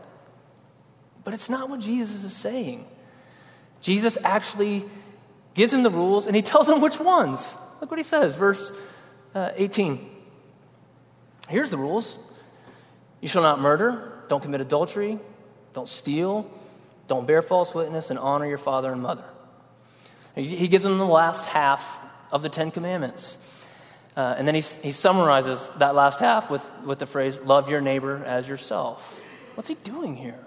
But 1.24 1.34
it's 1.34 1.50
not 1.50 1.70
what 1.70 1.80
Jesus 1.80 2.24
is 2.24 2.34
saying. 2.34 2.86
Jesus 3.82 4.18
actually 4.24 4.86
gives 5.56 5.74
him 5.74 5.82
the 5.82 5.90
rules 5.90 6.28
and 6.28 6.36
he 6.36 6.42
tells 6.44 6.70
him 6.70 6.82
which 6.82 7.00
ones. 7.00 7.56
Look 7.82 7.90
what 7.90 8.00
he 8.00 8.04
says, 8.04 8.36
verse 8.36 8.72
uh, 9.34 9.50
18. 9.56 10.10
Here's 11.50 11.72
the 11.72 11.78
rules 11.78 12.20
you 13.24 13.30
shall 13.30 13.42
not 13.42 13.62
murder, 13.62 14.12
don't 14.28 14.44
commit 14.44 14.60
adultery, 14.60 15.18
don't 15.74 15.88
steal, 15.88 16.46
don't 17.08 17.26
bear 17.26 17.42
false 17.42 17.74
witness, 17.74 18.10
and 18.10 18.20
honor 18.20 18.46
your 18.46 18.58
father 18.58 18.92
and 18.92 19.02
mother. 19.02 19.24
He 20.36 20.68
gives 20.68 20.84
them 20.84 20.98
the 20.98 21.06
last 21.06 21.46
half 21.46 22.02
of 22.34 22.42
the 22.42 22.50
Ten 22.50 22.70
Commandments. 22.70 23.38
Uh, 24.18 24.36
and 24.38 24.46
then 24.46 24.56
he, 24.56 24.62
he 24.62 24.92
summarizes 24.92 25.72
that 25.78 25.96
last 25.96 26.20
half 26.20 26.52
with, 26.52 26.70
with 26.84 27.00
the 27.00 27.06
phrase, 27.06 27.40
love 27.40 27.70
your 27.70 27.80
neighbor 27.80 28.22
as 28.26 28.46
yourself. 28.46 29.22
What's 29.56 29.70
he 29.70 29.76
doing 29.76 30.18
here? 30.18 30.46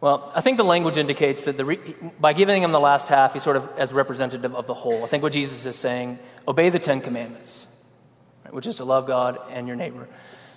Well, 0.00 0.32
I 0.34 0.40
think 0.40 0.56
the 0.56 0.64
language 0.64 0.96
indicates 0.96 1.42
that 1.42 1.58
the 1.58 1.66
re- 1.66 1.94
by 2.18 2.32
giving 2.32 2.62
him 2.62 2.72
the 2.72 2.80
last 2.80 3.08
half, 3.08 3.34
he's 3.34 3.42
sort 3.42 3.56
of 3.56 3.68
as 3.76 3.92
representative 3.92 4.54
of 4.54 4.66
the 4.66 4.74
whole. 4.74 5.04
I 5.04 5.06
think 5.06 5.22
what 5.22 5.32
Jesus 5.34 5.66
is 5.66 5.76
saying, 5.76 6.18
obey 6.48 6.70
the 6.70 6.78
Ten 6.78 7.02
Commandments, 7.02 7.66
right, 8.42 8.54
which 8.54 8.66
is 8.66 8.76
to 8.76 8.84
love 8.84 9.06
God 9.06 9.38
and 9.50 9.66
your 9.66 9.76
neighbor 9.76 10.08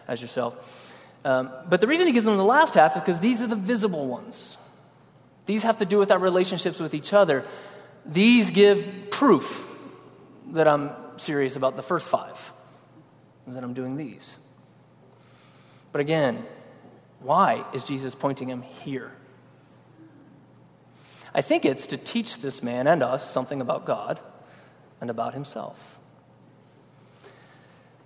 as 0.10 0.22
yourself. 0.22 0.98
Um, 1.24 1.52
but 1.69 1.80
the 1.80 1.88
reason 1.88 2.08
he 2.08 2.13
gives 2.13 2.26
them 2.26 2.36
the 2.36 2.43
last 2.43 2.74
half 2.74 2.95
is 2.95 3.02
because 3.02 3.19
these 3.19 3.41
are 3.41 3.48
the 3.48 3.56
visible 3.56 4.08
ones. 4.08 4.58
These 5.45 5.63
have 5.63 5.78
to 5.78 5.86
do 5.86 5.98
with 5.98 6.12
our 6.12 6.19
relationships 6.19 6.80
with 6.80 6.93
each 6.93 7.13
other. 7.13 7.45
These 8.06 8.52
give 8.52 9.12
proof 9.12 9.65
that 10.54 10.67
I'm 10.67 10.91
serious 11.17 11.56
about 11.56 11.76
the 11.76 11.84
first 11.84 12.10
five, 12.10 12.54
and 13.45 13.56
that 13.56 13.63
I'm 13.63 13.74
doing 13.74 13.98
these. 13.98 14.38
But 15.91 16.02
again, 16.02 16.45
why 17.19 17.65
is 17.74 17.84
Jesus 17.84 18.15
pointing 18.15 18.48
him 18.48 18.62
here? 18.62 19.12
I 21.36 21.41
think 21.41 21.65
it's 21.65 21.88
to 21.88 21.98
teach 21.98 22.41
this 22.41 22.63
man 22.63 22.88
and 22.88 23.04
us 23.04 23.30
something 23.30 23.62
about 23.62 23.86
God 23.86 24.19
and 25.02 25.10
about 25.10 25.34
himself. 25.34 26.00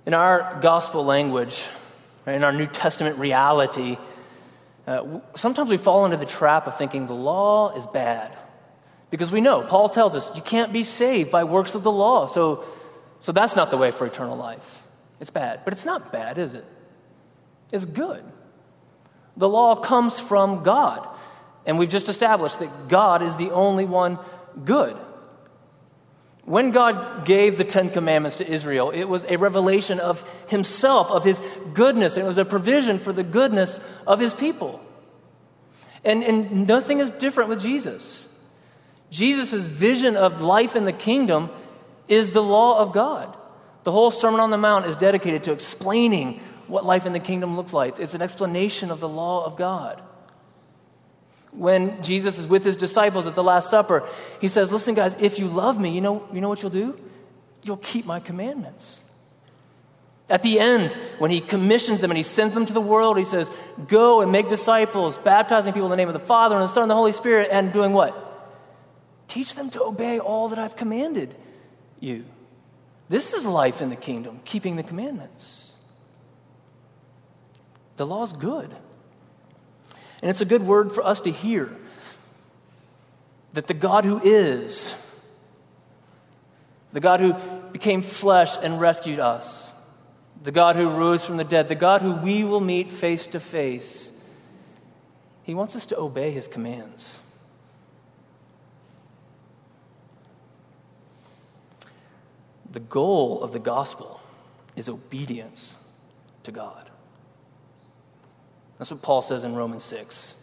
In 0.06 0.14
our 0.14 0.60
gospel 0.62 1.06
language, 1.06 1.64
in 2.26 2.44
our 2.44 2.54
New 2.54 2.68
Testament 2.68 3.18
reality, 3.18 3.98
uh, 4.88 5.20
sometimes 5.36 5.70
we 5.70 5.78
fall 5.78 6.06
into 6.06 6.18
the 6.18 6.26
trap 6.26 6.68
of 6.68 6.78
thinking 6.78 7.08
the 7.08 7.14
law 7.14 7.76
is 7.76 7.86
bad. 7.88 8.36
Because 9.10 9.32
we 9.32 9.42
know, 9.42 9.62
Paul 9.62 9.90
tells 9.90 10.16
us, 10.16 10.32
you 10.36 10.42
can't 10.42 10.74
be 10.74 10.84
saved 10.84 11.30
by 11.30 11.44
works 11.44 11.76
of 11.76 11.84
the 11.84 11.92
law. 11.92 12.26
So, 12.26 12.66
so 13.20 13.32
that's 13.32 13.56
not 13.56 13.72
the 13.72 13.78
way 13.78 13.92
for 13.92 14.08
eternal 14.08 14.36
life. 14.36 14.84
It's 15.22 15.30
bad. 15.30 15.62
But 15.64 15.74
it's 15.74 15.86
not 15.86 16.12
bad, 16.12 16.38
is 16.38 16.54
it? 16.54 16.66
It's 17.72 17.86
good. 17.86 18.24
The 19.38 19.48
law 19.48 19.76
comes 19.76 20.20
from 20.20 20.64
God. 20.64 21.08
And 21.66 21.78
we've 21.78 21.90
just 21.90 22.10
established 22.10 22.60
that 22.60 22.88
God 22.90 23.22
is 23.22 23.36
the 23.36 23.52
only 23.52 23.86
one 23.86 24.20
good. 24.66 24.98
When 26.46 26.72
God 26.72 27.26
gave 27.26 27.58
the 27.58 27.64
Ten 27.64 27.90
Commandments 27.90 28.38
to 28.38 28.48
Israel, 28.48 28.92
it 28.92 29.06
was 29.06 29.24
a 29.30 29.38
revelation 29.38 30.00
of 30.00 30.22
Himself, 30.48 31.10
of 31.10 31.24
His 31.24 31.42
goodness, 31.74 32.16
and 32.16 32.26
it 32.26 32.28
was 32.28 32.38
a 32.38 32.46
provision 32.46 33.00
for 33.00 33.14
the 33.14 33.24
goodness 33.24 33.80
of 34.06 34.20
His 34.20 34.34
people. 34.34 34.82
And, 36.04 36.22
and 36.22 36.68
nothing 36.68 37.00
is 37.00 37.10
different 37.12 37.50
with 37.50 37.62
Jesus. 37.62 38.28
Jesus' 39.10 39.66
vision 39.66 40.18
of 40.18 40.42
life 40.42 40.76
in 40.76 40.84
the 40.84 40.92
kingdom 40.92 41.50
is 42.10 42.32
the 42.32 42.44
law 42.44 42.80
of 42.80 42.92
God. 42.92 43.38
The 43.86 43.92
whole 43.92 44.12
Sermon 44.12 44.42
on 44.42 44.50
the 44.50 44.58
Mount 44.58 44.86
is 44.86 44.98
dedicated 44.98 45.46
to 45.46 45.54
explaining 45.54 46.42
what 46.68 46.86
life 46.86 47.06
in 47.06 47.14
the 47.14 47.20
kingdom 47.20 47.56
looks 47.56 47.72
like. 47.72 48.00
It's 48.00 48.16
an 48.16 48.22
explanation 48.22 48.92
of 48.92 49.00
the 49.00 49.10
law 49.10 49.46
of 49.46 49.56
God 49.56 50.02
when 51.56 52.02
Jesus 52.04 52.40
is 52.40 52.48
with 52.48 52.64
his 52.64 52.78
disciples 52.78 53.28
at 53.28 53.36
the 53.36 53.44
Last 53.44 53.70
Supper, 53.70 54.08
he 54.42 54.48
says, 54.48 54.72
Listen, 54.72 54.96
guys, 54.96 55.16
if 55.20 55.40
you 55.40 55.48
love 55.48 55.80
me, 55.80 55.92
you 55.92 56.02
know, 56.02 56.28
you 56.34 56.42
know 56.42 56.50
what 56.50 56.62
you'll 56.62 56.72
do? 56.72 57.00
You'll 57.62 57.78
keep 57.78 58.06
my 58.06 58.20
commandments. 58.20 59.04
At 60.30 60.42
the 60.42 60.60
end, 60.60 60.92
when 61.20 61.32
he 61.32 61.42
commissions 61.42 62.02
them 62.02 62.10
and 62.10 62.18
he 62.18 62.24
sends 62.24 62.54
them 62.54 62.66
to 62.66 62.74
the 62.74 62.82
world, 62.82 63.18
he 63.18 63.26
says, 63.26 63.52
Go 63.88 64.22
and 64.22 64.32
make 64.32 64.50
disciples, 64.50 65.18
baptizing 65.18 65.74
people 65.74 65.88
in 65.88 65.92
the 65.92 65.98
name 65.98 66.08
of 66.08 66.14
the 66.14 66.20
Father 66.20 66.56
and 66.56 66.64
the 66.64 66.70
Son 66.70 66.84
and 66.84 66.90
the 66.90 66.96
Holy 66.96 67.12
Spirit, 67.12 67.50
and 67.52 67.74
doing 67.74 67.94
what? 67.94 68.20
Teach 69.28 69.56
them 69.56 69.70
to 69.72 69.84
obey 69.84 70.20
all 70.20 70.50
that 70.50 70.60
I've 70.60 70.76
commanded 70.76 71.36
you. 72.00 72.26
This 73.10 73.34
is 73.34 73.46
life 73.46 73.82
in 73.82 73.90
the 73.90 73.96
kingdom, 73.96 74.40
keeping 74.46 74.76
the 74.76 74.84
commandments. 74.84 75.72
The 77.98 78.06
law's 78.06 78.34
good. 78.34 78.74
And 80.24 80.30
it's 80.30 80.40
a 80.40 80.46
good 80.46 80.66
word 80.66 80.94
for 80.94 81.06
us 81.06 81.20
to 81.22 81.32
hear 81.32 81.70
that 83.52 83.68
the 83.68 83.74
God 83.74 84.06
who 84.06 84.22
is, 84.24 84.96
the 86.94 87.02
God 87.02 87.20
who 87.20 87.34
became 87.74 88.02
flesh 88.02 88.56
and 88.64 88.80
rescued 88.80 89.20
us, 89.20 89.70
the 90.42 90.54
God 90.54 90.78
who 90.78 90.90
rose 90.90 91.26
from 91.26 91.36
the 91.36 91.44
dead, 91.44 91.68
the 91.68 91.76
God 91.76 92.02
who 92.02 92.14
we 92.14 92.46
will 92.46 92.62
meet 92.62 92.90
face 92.90 93.28
to 93.28 93.42
face, 93.42 94.14
he 95.44 95.54
wants 95.54 95.76
us 95.76 95.86
to 95.88 96.00
obey 96.00 96.32
his 96.32 96.48
commands. 96.48 97.20
The 102.72 102.80
goal 102.80 103.44
of 103.44 103.52
the 103.52 103.60
gospel 103.60 104.22
is 104.78 104.88
obedience 104.88 105.76
to 106.44 106.54
God. 106.54 106.90
That's 108.84 108.92
what 108.92 109.02
Paul 109.02 109.22
says 109.22 109.46
in 109.46 109.56
Romans 109.56 109.86
6. 109.86 110.36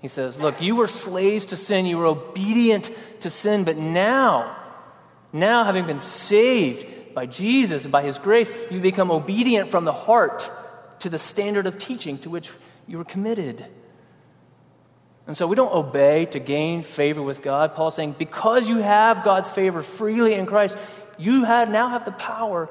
He 0.00 0.08
says, 0.08 0.38
Look, 0.38 0.62
you 0.62 0.76
were 0.76 0.88
slaves 0.88 1.44
to 1.46 1.56
sin, 1.56 1.84
you 1.84 1.98
were 1.98 2.06
obedient 2.06 2.90
to 3.20 3.28
sin, 3.28 3.64
but 3.64 3.76
now, 3.76 4.56
now 5.30 5.64
having 5.64 5.84
been 5.84 6.00
saved 6.00 6.86
by 7.14 7.26
Jesus 7.26 7.84
and 7.84 7.92
by 7.92 8.00
his 8.00 8.16
grace, 8.16 8.50
you 8.70 8.80
become 8.80 9.10
obedient 9.10 9.70
from 9.70 9.84
the 9.84 9.92
heart 9.92 10.50
to 11.00 11.10
the 11.10 11.18
standard 11.18 11.66
of 11.66 11.76
teaching 11.76 12.16
to 12.20 12.30
which 12.30 12.50
you 12.88 12.96
were 12.96 13.04
committed. 13.04 13.66
And 15.26 15.36
so 15.36 15.46
we 15.46 15.54
don't 15.54 15.74
obey 15.74 16.24
to 16.24 16.38
gain 16.38 16.82
favor 16.82 17.20
with 17.20 17.42
God. 17.42 17.74
Paul's 17.74 17.94
saying, 17.94 18.14
because 18.18 18.66
you 18.66 18.78
have 18.78 19.22
God's 19.22 19.50
favor 19.50 19.82
freely 19.82 20.32
in 20.32 20.46
Christ, 20.46 20.78
you 21.18 21.44
have, 21.44 21.70
now 21.70 21.90
have 21.90 22.06
the 22.06 22.12
power 22.12 22.70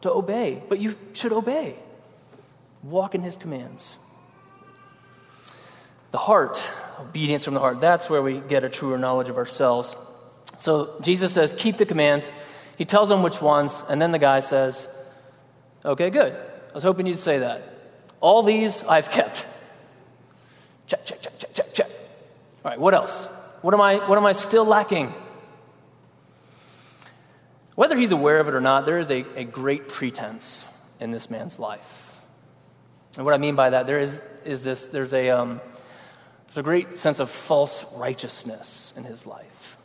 to 0.00 0.10
obey. 0.10 0.62
But 0.66 0.78
you 0.78 0.96
should 1.12 1.34
obey. 1.34 1.76
Walk 2.82 3.14
in 3.14 3.20
his 3.20 3.36
commands. 3.36 3.98
The 6.12 6.18
heart, 6.18 6.62
obedience 7.00 7.44
from 7.44 7.54
the 7.54 7.60
heart, 7.60 7.80
that's 7.80 8.08
where 8.08 8.22
we 8.22 8.38
get 8.38 8.64
a 8.64 8.68
truer 8.68 8.98
knowledge 8.98 9.28
of 9.28 9.38
ourselves. 9.38 9.96
So 10.60 10.94
Jesus 11.00 11.32
says, 11.32 11.54
Keep 11.56 11.78
the 11.78 11.86
commands. 11.86 12.30
He 12.78 12.84
tells 12.84 13.08
them 13.08 13.22
which 13.22 13.42
ones, 13.42 13.82
and 13.88 14.00
then 14.00 14.12
the 14.12 14.18
guy 14.18 14.40
says, 14.40 14.88
Okay, 15.84 16.10
good. 16.10 16.32
I 16.34 16.74
was 16.74 16.84
hoping 16.84 17.06
you'd 17.06 17.18
say 17.18 17.38
that. 17.40 17.62
All 18.20 18.42
these 18.42 18.84
I've 18.84 19.10
kept. 19.10 19.46
Check, 20.86 21.04
check, 21.06 21.22
check, 21.22 21.38
check, 21.38 21.54
check, 21.54 21.74
check. 21.74 21.90
All 22.64 22.70
right, 22.70 22.78
what 22.78 22.94
else? 22.94 23.24
What 23.62 23.74
am 23.74 23.80
I, 23.80 24.06
what 24.08 24.18
am 24.18 24.26
I 24.26 24.32
still 24.34 24.64
lacking? 24.64 25.12
Whether 27.74 27.96
he's 27.96 28.12
aware 28.12 28.38
of 28.38 28.48
it 28.48 28.54
or 28.54 28.60
not, 28.60 28.84
there 28.84 28.98
is 28.98 29.10
a, 29.10 29.24
a 29.34 29.44
great 29.44 29.88
pretense 29.88 30.64
in 31.00 31.10
this 31.10 31.30
man's 31.30 31.58
life. 31.58 32.20
And 33.16 33.24
what 33.24 33.34
I 33.34 33.38
mean 33.38 33.54
by 33.54 33.70
that, 33.70 33.86
there 33.86 33.98
is, 33.98 34.20
is 34.44 34.62
this, 34.62 34.84
there's 34.84 35.12
a, 35.12 35.30
um, 35.30 35.60
there's 36.52 36.60
a 36.60 36.64
great 36.64 36.92
sense 36.98 37.18
of 37.18 37.30
false 37.30 37.86
righteousness 37.94 38.92
in 38.94 39.04
his 39.04 39.24
life. 39.24 39.78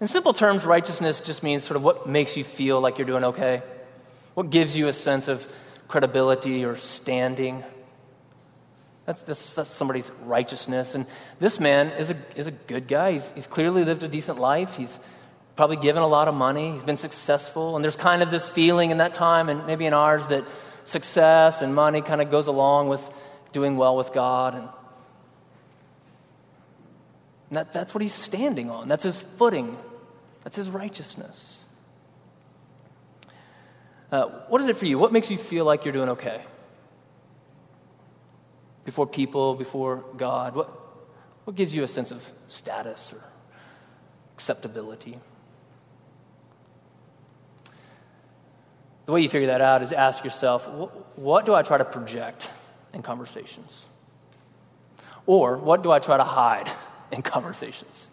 In 0.00 0.06
simple 0.06 0.32
terms, 0.32 0.64
righteousness 0.64 1.20
just 1.20 1.42
means 1.42 1.64
sort 1.64 1.76
of 1.76 1.82
what 1.82 2.08
makes 2.08 2.34
you 2.34 2.44
feel 2.44 2.80
like 2.80 2.96
you're 2.96 3.06
doing 3.06 3.24
okay, 3.24 3.62
what 4.32 4.48
gives 4.48 4.74
you 4.74 4.88
a 4.88 4.94
sense 4.94 5.28
of 5.28 5.46
credibility 5.86 6.64
or 6.64 6.76
standing. 6.76 7.62
That's, 9.04 9.20
that's, 9.20 9.52
that's, 9.52 9.70
somebody's 9.70 10.10
righteousness. 10.24 10.94
And 10.94 11.04
this 11.40 11.60
man 11.60 11.88
is 11.88 12.08
a, 12.08 12.16
is 12.36 12.46
a 12.46 12.50
good 12.50 12.88
guy. 12.88 13.12
He's, 13.12 13.30
he's 13.32 13.46
clearly 13.46 13.84
lived 13.84 14.02
a 14.02 14.08
decent 14.08 14.40
life. 14.40 14.76
He's 14.76 14.98
probably 15.56 15.76
given 15.76 16.02
a 16.02 16.06
lot 16.06 16.26
of 16.26 16.34
money. 16.34 16.72
He's 16.72 16.82
been 16.82 16.96
successful. 16.96 17.76
And 17.76 17.84
there's 17.84 17.96
kind 17.96 18.22
of 18.22 18.30
this 18.30 18.48
feeling 18.48 18.92
in 18.92 18.96
that 18.96 19.12
time, 19.12 19.50
and 19.50 19.66
maybe 19.66 19.84
in 19.84 19.92
ours, 19.92 20.26
that 20.28 20.46
success 20.84 21.60
and 21.60 21.74
money 21.74 22.00
kind 22.00 22.22
of 22.22 22.30
goes 22.30 22.46
along 22.46 22.88
with 22.88 23.06
doing 23.52 23.76
well 23.76 23.94
with 23.94 24.14
God. 24.14 24.54
And, 24.54 24.68
and 27.50 27.58
that, 27.58 27.72
that's 27.72 27.94
what 27.94 28.02
he's 28.02 28.14
standing 28.14 28.70
on. 28.70 28.88
That's 28.88 29.04
his 29.04 29.20
footing. 29.20 29.76
That's 30.42 30.56
his 30.56 30.68
righteousness. 30.68 31.64
Uh, 34.10 34.26
what 34.48 34.60
is 34.60 34.68
it 34.68 34.76
for 34.76 34.86
you? 34.86 34.98
What 34.98 35.12
makes 35.12 35.30
you 35.30 35.36
feel 35.36 35.64
like 35.64 35.84
you're 35.84 35.92
doing 35.92 36.10
okay? 36.10 36.42
before 38.84 39.06
people, 39.06 39.54
before 39.54 40.04
God? 40.16 40.54
What, 40.54 40.68
what 41.44 41.56
gives 41.56 41.74
you 41.74 41.82
a 41.82 41.88
sense 41.88 42.10
of 42.10 42.30
status 42.46 43.12
or 43.12 43.22
acceptability? 44.36 45.18
The 49.06 49.12
way 49.12 49.20
you 49.20 49.28
figure 49.28 49.48
that 49.48 49.60
out 49.60 49.82
is 49.82 49.92
ask 49.92 50.24
yourself 50.24 50.68
what, 50.68 51.18
what 51.18 51.46
do 51.46 51.54
I 51.54 51.62
try 51.62 51.78
to 51.78 51.84
project 51.84 52.48
in 52.92 53.02
conversations? 53.02 53.86
Or 55.26 55.56
what 55.56 55.82
do 55.82 55.90
I 55.90 55.98
try 55.98 56.16
to 56.16 56.24
hide 56.24 56.70
in 57.12 57.22
conversations? 57.22 58.10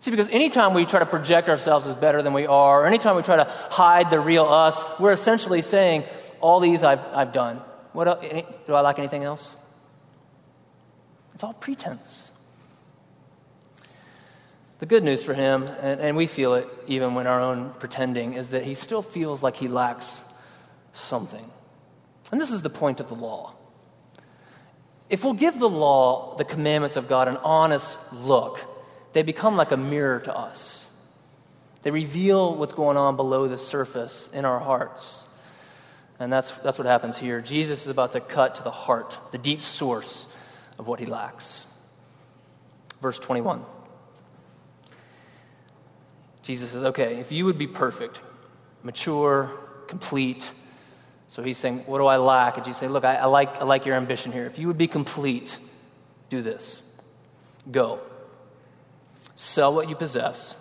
See, 0.00 0.10
because 0.10 0.28
anytime 0.28 0.72
we 0.72 0.86
try 0.86 1.00
to 1.00 1.06
project 1.06 1.48
ourselves 1.48 1.86
as 1.86 1.94
better 1.94 2.22
than 2.22 2.32
we 2.32 2.46
are, 2.46 2.82
or 2.82 2.86
anytime 2.86 3.16
we 3.16 3.22
try 3.22 3.36
to 3.36 3.44
hide 3.44 4.08
the 4.08 4.18
real 4.18 4.44
us, 4.44 4.82
we're 4.98 5.12
essentially 5.12 5.60
saying, 5.60 6.04
All 6.40 6.58
these 6.58 6.82
I've, 6.82 7.04
I've 7.12 7.32
done. 7.32 7.60
What 7.92 8.08
else, 8.08 8.20
any, 8.22 8.46
do 8.66 8.74
I 8.74 8.80
like 8.80 8.98
anything 8.98 9.24
else? 9.24 9.54
It's 11.34 11.44
all 11.44 11.52
pretense. 11.52 12.32
The 14.78 14.86
good 14.86 15.04
news 15.04 15.22
for 15.22 15.34
him, 15.34 15.68
and, 15.82 16.00
and 16.00 16.16
we 16.16 16.26
feel 16.26 16.54
it 16.54 16.66
even 16.86 17.14
when 17.14 17.26
our 17.26 17.40
own 17.40 17.74
pretending, 17.78 18.32
is 18.34 18.48
that 18.48 18.64
he 18.64 18.74
still 18.74 19.02
feels 19.02 19.42
like 19.42 19.56
he 19.56 19.68
lacks 19.68 20.22
something. 20.94 21.50
And 22.32 22.40
this 22.40 22.50
is 22.50 22.62
the 22.62 22.70
point 22.70 23.00
of 23.00 23.08
the 23.08 23.14
law. 23.14 23.54
If 25.10 25.24
we'll 25.24 25.34
give 25.34 25.58
the 25.58 25.68
law, 25.68 26.36
the 26.36 26.44
commandments 26.44 26.96
of 26.96 27.08
God, 27.08 27.26
an 27.26 27.36
honest 27.38 27.98
look, 28.12 28.60
they 29.12 29.22
become 29.22 29.56
like 29.56 29.72
a 29.72 29.76
mirror 29.76 30.20
to 30.20 30.34
us. 30.34 30.88
They 31.82 31.90
reveal 31.90 32.54
what's 32.54 32.74
going 32.74 32.96
on 32.96 33.16
below 33.16 33.48
the 33.48 33.58
surface 33.58 34.30
in 34.32 34.44
our 34.44 34.60
hearts. 34.60 35.26
And 36.20 36.32
that's, 36.32 36.52
that's 36.52 36.78
what 36.78 36.86
happens 36.86 37.18
here. 37.18 37.40
Jesus 37.40 37.82
is 37.82 37.88
about 37.88 38.12
to 38.12 38.20
cut 38.20 38.56
to 38.56 38.62
the 38.62 38.70
heart, 38.70 39.18
the 39.32 39.38
deep 39.38 39.62
source 39.62 40.26
of 40.78 40.86
what 40.86 41.00
he 41.00 41.06
lacks. 41.06 41.66
Verse 43.02 43.18
21. 43.18 43.64
Jesus 46.42 46.70
says, 46.70 46.84
Okay, 46.84 47.18
if 47.18 47.32
you 47.32 47.46
would 47.46 47.58
be 47.58 47.66
perfect, 47.66 48.20
mature, 48.82 49.50
complete. 49.88 50.48
So 51.30 51.42
he's 51.42 51.58
saying, 51.58 51.84
What 51.86 51.98
do 51.98 52.06
I 52.06 52.18
lack? 52.18 52.56
And 52.56 52.64
Jesus 52.64 52.80
say, 52.80 52.88
Look, 52.88 53.04
I, 53.04 53.16
I, 53.16 53.24
like, 53.24 53.56
I 53.56 53.64
like 53.64 53.86
your 53.86 53.96
ambition 53.96 54.32
here. 54.32 54.46
If 54.46 54.58
you 54.58 54.66
would 54.66 54.78
be 54.78 54.88
complete, 54.88 55.56
do 56.28 56.42
this 56.42 56.82
go, 57.70 58.00
sell 59.36 59.74
what 59.74 59.88
you 59.88 59.94
possess, 59.94 60.56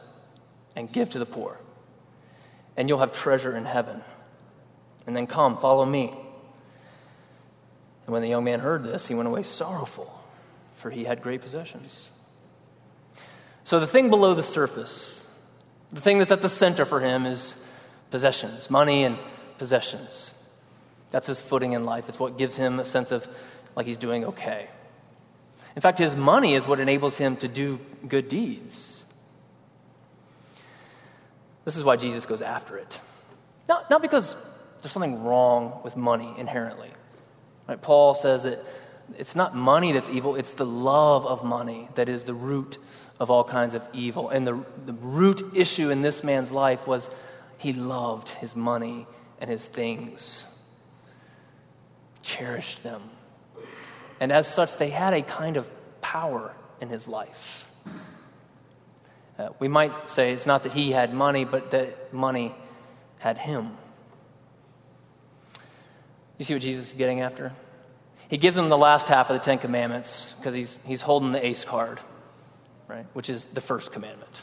and 0.76 0.92
give 0.92 1.10
to 1.12 1.20
the 1.20 1.26
poor, 1.26 1.58
and 2.78 2.88
you'll 2.88 3.00
have 3.00 3.12
treasure 3.12 3.56
in 3.58 3.66
heaven 3.66 4.02
and 5.10 5.16
then 5.16 5.26
come, 5.26 5.58
follow 5.58 5.86
me. 5.86 6.14
And 8.06 8.14
when 8.14 8.22
the 8.22 8.28
young 8.28 8.44
man 8.44 8.60
heard 8.60 8.84
this, 8.84 9.08
he 9.08 9.16
went 9.16 9.28
away 9.28 9.42
sorrowful, 9.42 10.14
for 10.76 10.92
he 10.92 11.04
had 11.04 11.24
great 11.24 11.42
possessions. 11.42 12.12
So 13.64 13.80
the 13.80 13.88
thing 13.88 14.12
below 14.12 14.36
the 14.36 14.44
surface, 14.44 15.26
the 15.92 16.00
thing 16.02 16.20
that's 16.20 16.32
at 16.32 16.42
the 16.42 16.50
center 16.50 16.86
for 16.86 17.00
him 17.00 17.26
is 17.26 17.56
possessions, 18.12 18.70
money 18.70 19.04
and 19.04 19.18
possessions. 19.58 20.32
That's 21.12 21.28
his 21.28 21.42
footing 21.42 21.74
in 21.74 21.86
life. 21.86 22.10
It's 22.10 22.20
what 22.20 22.38
gives 22.38 22.56
him 22.56 22.80
a 22.80 22.86
sense 22.86 23.12
of 23.12 23.28
like 23.76 23.86
he's 23.86 23.98
doing 23.98 24.26
okay. 24.26 24.68
In 25.76 25.82
fact, 25.82 26.00
his 26.00 26.16
money 26.16 26.56
is 26.56 26.66
what 26.66 26.80
enables 26.80 27.18
him 27.18 27.36
to 27.38 27.48
do 27.48 27.80
good 28.08 28.30
deeds. 28.30 29.04
This 31.66 31.78
is 31.78 31.84
why 31.84 31.96
Jesus 31.96 32.26
goes 32.26 32.42
after 32.42 32.78
it. 32.78 33.00
Not, 33.68 33.90
not 33.90 34.02
because 34.02 34.36
there's 34.82 34.92
something 34.92 35.24
wrong 35.24 35.82
with 35.84 35.96
money 35.96 36.34
inherently. 36.38 36.90
Right? 37.68 37.80
Paul 37.80 38.16
says 38.16 38.44
that 38.44 38.66
it's 39.18 39.36
not 39.36 39.56
money 39.56 39.92
that's 39.92 40.10
evil, 40.10 40.36
it's 40.36 40.56
the 40.56 40.66
love 40.66 41.26
of 41.26 41.44
money 41.44 41.90
that 41.96 42.10
is 42.10 42.24
the 42.24 42.34
root 42.34 42.78
of 43.20 43.30
all 43.30 43.44
kinds 43.44 43.74
of 43.74 43.86
evil. 43.94 44.30
And 44.30 44.48
the, 44.48 44.64
the 44.86 44.94
root 44.94 45.56
issue 45.56 45.90
in 45.90 46.02
this 46.02 46.24
man's 46.24 46.52
life 46.52 46.88
was 46.88 47.10
he 47.58 47.74
loved 47.74 48.30
his 48.30 48.56
money 48.56 49.06
and 49.40 49.50
his 49.50 49.66
things, 49.66 50.46
cherished 52.30 52.84
them. 52.84 53.02
And 54.20 54.32
as 54.32 54.48
such, 54.48 54.78
they 54.78 54.90
had 54.90 55.14
a 55.14 55.22
kind 55.22 55.58
of 55.58 55.70
power 56.02 56.54
in 56.82 56.90
his 56.90 57.08
life. 57.08 57.70
Uh, 59.38 59.50
we 59.60 59.68
might 59.68 60.10
say 60.10 60.34
it's 60.34 60.46
not 60.46 60.64
that 60.64 60.74
he 60.74 60.92
had 60.92 61.14
money, 61.14 61.46
but 61.46 61.72
that 61.72 62.14
money 62.14 62.54
had 63.20 63.38
him. 63.38 63.72
You 66.38 66.46
see 66.46 66.54
what 66.54 66.62
Jesus 66.62 66.90
is 66.90 66.94
getting 66.94 67.22
after? 67.22 67.54
He 68.30 68.38
gives 68.38 68.56
them 68.56 68.70
the 68.70 68.78
last 68.78 69.08
half 69.08 69.30
of 69.30 69.38
the 69.38 69.44
Ten 69.44 69.58
Commandments 69.58 70.36
because 70.38 70.54
he's, 70.54 70.78
he's 70.86 71.02
holding 71.02 71.32
the 71.32 71.46
ace 71.46 71.66
card, 71.66 72.00
right? 72.88 73.06
Which 73.14 73.30
is 73.30 73.46
the 73.46 73.62
first 73.62 73.92
commandment. 73.92 74.42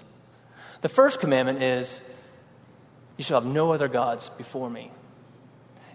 The 0.81 0.89
first 0.89 1.21
commandment 1.21 1.63
is, 1.63 2.03
You 3.17 3.25
shall 3.25 3.41
have 3.41 3.51
no 3.51 3.73
other 3.73 3.89
gods 3.89 4.31
before 4.31 4.69
me. 4.69 4.91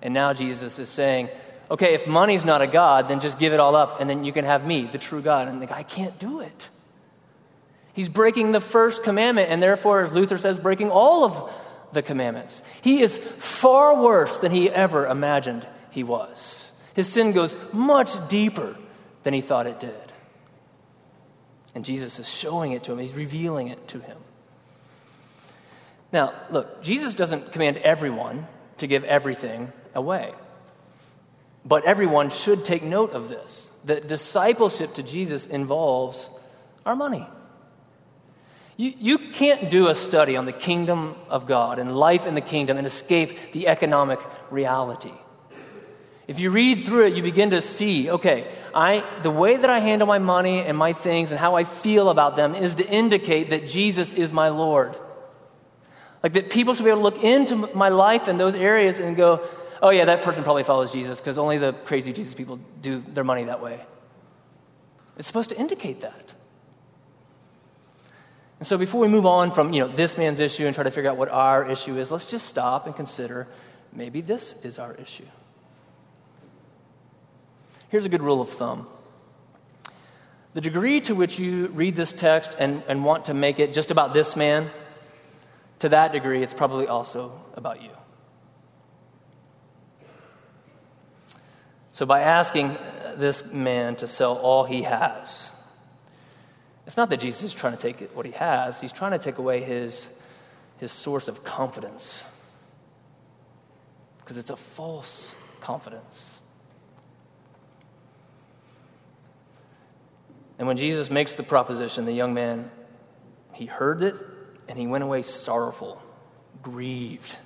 And 0.02 0.14
now 0.14 0.34
Jesus 0.34 0.80
is 0.80 0.90
saying, 0.90 1.30
Okay, 1.72 1.94
if 1.94 2.06
money's 2.06 2.44
not 2.44 2.62
a 2.62 2.68
God, 2.68 3.08
then 3.08 3.22
just 3.22 3.40
give 3.40 3.54
it 3.54 3.62
all 3.62 3.78
up 3.78 4.02
and 4.02 4.10
then 4.10 4.26
you 4.26 4.34
can 4.34 4.44
have 4.44 4.68
me, 4.68 4.90
the 4.92 4.98
true 4.98 5.22
God. 5.22 5.48
And 5.48 5.62
the 5.62 5.66
guy 5.66 5.84
can't 5.84 6.20
do 6.20 6.42
it. 6.42 6.70
He's 7.94 8.10
breaking 8.10 8.52
the 8.52 8.60
first 8.60 9.04
commandment, 9.04 9.50
and 9.50 9.62
therefore, 9.62 10.04
as 10.04 10.14
Luther 10.14 10.38
says, 10.38 10.60
breaking 10.60 10.92
all 10.92 11.24
of 11.26 11.54
the 11.94 12.02
commandments. 12.02 12.62
He 12.82 13.02
is 13.02 13.18
far 13.38 14.02
worse 14.02 14.40
than 14.40 14.52
he 14.52 14.70
ever 14.70 15.08
imagined 15.08 15.66
he 15.92 16.04
was. 16.04 16.72
His 16.94 17.08
sin 17.08 17.32
goes 17.32 17.56
much 17.72 18.12
deeper 18.28 18.76
than 19.24 19.34
he 19.34 19.42
thought 19.42 19.68
it 19.68 19.80
did. 19.80 19.94
And 21.74 21.86
Jesus 21.86 22.20
is 22.20 22.30
showing 22.30 22.74
it 22.74 22.84
to 22.84 22.92
him, 22.92 23.00
he's 23.00 23.14
revealing 23.14 23.70
it 23.70 23.88
to 23.90 24.00
him. 24.00 24.18
Now, 26.12 26.34
look, 26.50 26.84
Jesus 26.84 27.16
doesn't 27.16 27.54
command 27.54 27.78
everyone 27.78 28.48
to 28.78 28.88
give 28.88 29.06
everything 29.06 29.72
away. 29.96 30.34
But 31.64 31.86
everyone 31.86 32.32
should 32.32 32.66
take 32.66 32.84
note 32.84 33.12
of 33.12 33.30
this 33.30 33.72
that 33.86 34.08
discipleship 34.08 34.94
to 34.96 35.04
Jesus 35.04 35.46
involves 35.46 36.30
our 36.86 36.96
money. 36.96 37.28
You, 38.78 38.94
you 38.98 39.18
can't 39.32 39.70
do 39.70 39.90
a 39.90 39.96
study 39.96 40.38
on 40.38 40.46
the 40.46 40.54
kingdom 40.54 41.16
of 41.30 41.46
God 41.46 41.80
and 41.80 41.96
life 41.96 42.26
in 42.26 42.36
the 42.36 42.42
kingdom 42.42 42.78
and 42.78 42.88
escape 42.88 43.52
the 43.52 43.68
economic 43.68 44.20
reality. 44.50 45.14
If 46.28 46.40
you 46.40 46.50
read 46.50 46.86
through 46.86 47.08
it, 47.08 47.14
you 47.14 47.24
begin 47.24 47.50
to 47.50 47.62
see, 47.62 48.10
okay, 48.10 48.50
I, 48.74 49.04
the 49.22 49.32
way 49.32 49.58
that 49.58 49.70
I 49.70 49.80
handle 49.80 50.08
my 50.08 50.20
money 50.20 50.62
and 50.62 50.78
my 50.78 50.94
things 50.94 51.32
and 51.32 51.40
how 51.40 51.56
I 51.56 51.64
feel 51.64 52.10
about 52.10 52.36
them 52.36 52.56
is 52.56 52.76
to 52.76 52.88
indicate 52.88 53.50
that 53.50 53.68
Jesus 53.68 54.14
is 54.14 54.32
my 54.32 54.50
Lord. 54.50 54.96
Like 56.24 56.34
that 56.34 56.52
people 56.52 56.74
should 56.74 56.86
be 56.86 56.90
able 56.90 57.02
to 57.02 57.04
look 57.04 57.24
into 57.24 57.56
my 57.76 57.90
life 57.90 58.28
in 58.28 58.38
those 58.38 58.56
areas 58.56 59.00
and 59.00 59.18
go, 59.18 59.42
oh, 59.82 59.92
yeah, 59.92 60.06
that 60.06 60.22
person 60.22 60.44
probably 60.44 60.64
follows 60.64 60.92
Jesus 60.92 61.20
because 61.20 61.38
only 61.38 61.58
the 61.58 61.74
crazy 61.74 62.14
Jesus 62.14 62.34
people 62.34 62.60
do 62.82 63.04
their 63.08 63.24
money 63.24 63.46
that 63.46 63.62
way. 63.62 63.82
It's 65.18 65.28
supposed 65.28 65.50
to 65.50 65.58
indicate 65.58 66.02
that. 66.02 66.34
And 68.60 68.68
so 68.68 68.78
before 68.78 69.02
we 69.02 69.08
move 69.08 69.26
on 69.26 69.52
from, 69.52 69.74
you 69.74 69.80
know, 69.80 69.88
this 69.88 70.18
man's 70.18 70.40
issue 70.40 70.68
and 70.68 70.76
try 70.76 70.84
to 70.84 70.92
figure 70.92 71.10
out 71.10 71.18
what 71.18 71.30
our 71.30 71.70
issue 71.70 71.98
is, 71.98 72.12
let's 72.12 72.28
just 72.28 72.46
stop 72.46 72.86
and 72.86 72.96
consider 72.96 73.48
maybe 73.92 74.22
this 74.22 74.54
is 74.64 74.78
our 74.78 74.94
issue. 74.94 75.26
Here's 77.90 78.06
a 78.06 78.10
good 78.10 78.22
rule 78.22 78.40
of 78.40 78.50
thumb. 78.50 78.88
The 80.54 80.62
degree 80.62 81.02
to 81.02 81.16
which 81.16 81.40
you 81.40 81.68
read 81.70 81.96
this 81.96 82.12
text 82.12 82.56
and, 82.60 82.84
and 82.88 83.04
want 83.04 83.26
to 83.26 83.34
make 83.34 83.60
it 83.60 83.74
just 83.74 83.90
about 83.90 84.14
this 84.14 84.36
man, 84.36 84.70
to 85.80 85.90
that 85.90 86.12
degree, 86.12 86.44
it's 86.44 86.54
probably 86.54 86.88
also 86.88 87.34
about 87.56 87.82
you. 87.82 87.90
So, 92.02 92.08
by 92.08 92.22
asking 92.22 92.80
this 93.18 93.46
man 93.46 93.96
to 93.98 94.08
sell 94.08 94.36
all 94.36 94.64
he 94.64 94.82
has, 94.82 95.52
it's 96.88 96.98
not 96.98 97.12
that 97.12 97.18
Jesus 97.18 97.44
is 97.44 97.54
trying 97.54 97.78
to 97.78 97.80
take 97.80 98.10
what 98.16 98.26
he 98.26 98.32
has, 98.32 98.82
he's 98.82 98.92
trying 98.92 99.12
to 99.12 99.20
take 99.20 99.38
away 99.38 99.62
his, 99.62 100.10
his 100.80 100.92
source 100.92 101.28
of 101.28 101.44
confidence. 101.44 102.26
Because 104.18 104.38
it's 104.38 104.50
a 104.50 104.56
false 104.56 105.36
confidence. 105.60 106.40
And 110.58 110.68
when 110.68 110.78
Jesus 110.78 111.12
makes 111.12 111.36
the 111.36 111.44
proposition, 111.44 112.06
the 112.06 112.14
young 112.14 112.34
man, 112.34 112.72
he 113.54 113.68
heard 113.68 114.02
it 114.02 114.16
and 114.68 114.80
he 114.80 114.88
went 114.88 115.04
away 115.04 115.22
sorrowful, 115.22 116.02
grieved, 116.64 117.38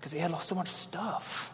because 0.00 0.12
he 0.12 0.18
had 0.18 0.30
lost 0.30 0.48
so 0.48 0.54
much 0.54 0.68
stuff. 0.68 1.51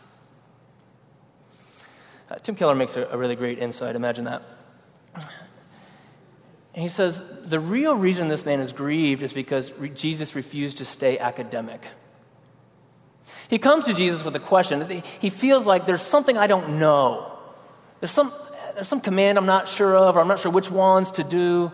Uh, 2.31 2.37
Tim 2.37 2.55
Keller 2.55 2.75
makes 2.75 2.97
a, 2.97 3.07
a 3.07 3.17
really 3.17 3.37
great 3.37 3.59
insight. 3.59 3.97
Imagine 3.97 4.25
that. 4.25 4.43
And 6.75 6.83
he 6.85 6.89
says 6.89 7.23
the 7.43 7.59
real 7.59 7.95
reason 7.95 8.29
this 8.29 8.45
man 8.45 8.61
is 8.61 8.73
grieved 8.73 9.23
is 9.23 9.33
because 9.33 9.73
re- 9.73 9.89
Jesus 9.89 10.37
refused 10.37 10.79
to 10.79 10.85
stay 10.85 11.19
academic. 11.19 11.85
He 13.49 13.59
comes 13.59 13.85
to 13.85 13.95
Jesus 13.95 14.23
with 14.23 14.37
a 14.37 14.41
question. 14.41 15.03
He 15.21 15.31
feels 15.31 15.67
like 15.67 15.87
there's 15.87 16.03
something 16.03 16.39
I 16.39 16.47
don't 16.47 16.79
know. 16.79 17.33
There's 18.01 18.13
some, 18.13 18.33
there's 18.75 18.87
some 18.87 19.01
command 19.01 19.39
I'm 19.39 19.47
not 19.47 19.69
sure 19.69 19.97
of, 19.97 20.17
or 20.17 20.21
I'm 20.21 20.29
not 20.29 20.39
sure 20.39 20.53
which 20.53 20.71
ones 20.71 21.11
to 21.13 21.25
do. 21.25 21.73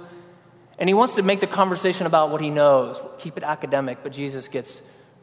And 0.78 0.88
he 0.88 0.94
wants 0.94 1.16
to 1.16 1.22
make 1.22 1.40
the 1.40 1.46
conversation 1.46 2.06
about 2.06 2.30
what 2.30 2.40
he 2.40 2.48
knows. 2.48 2.98
Keep 3.18 3.36
it 3.36 3.42
academic, 3.42 3.98
but 4.02 4.12
Jesus 4.12 4.48
gets 4.48 4.80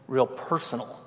real 0.07 0.27
personal. 0.27 1.00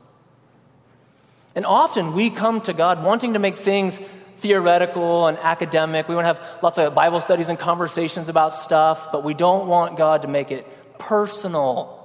And 1.54 1.64
often 1.64 2.12
we 2.12 2.30
come 2.30 2.60
to 2.62 2.72
God 2.72 3.02
wanting 3.04 3.34
to 3.34 3.38
make 3.38 3.56
things 3.56 3.98
theoretical 4.38 5.26
and 5.26 5.38
academic. 5.38 6.08
We 6.08 6.14
want 6.14 6.24
to 6.24 6.34
have 6.34 6.62
lots 6.62 6.78
of 6.78 6.94
Bible 6.94 7.20
studies 7.20 7.48
and 7.48 7.58
conversations 7.58 8.28
about 8.28 8.54
stuff, 8.54 9.12
but 9.12 9.24
we 9.24 9.34
don't 9.34 9.68
want 9.68 9.96
God 9.96 10.22
to 10.22 10.28
make 10.28 10.50
it 10.50 10.66
personal. 10.98 12.00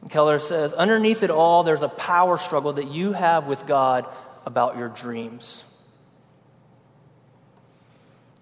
And 0.00 0.10
Keller 0.10 0.38
says, 0.38 0.72
underneath 0.72 1.22
it 1.22 1.30
all, 1.30 1.64
there's 1.64 1.82
a 1.82 1.88
power 1.88 2.38
struggle 2.38 2.74
that 2.74 2.88
you 2.88 3.12
have 3.12 3.46
with 3.46 3.66
God 3.66 4.06
about 4.46 4.76
your 4.76 4.88
dreams. 4.88 5.64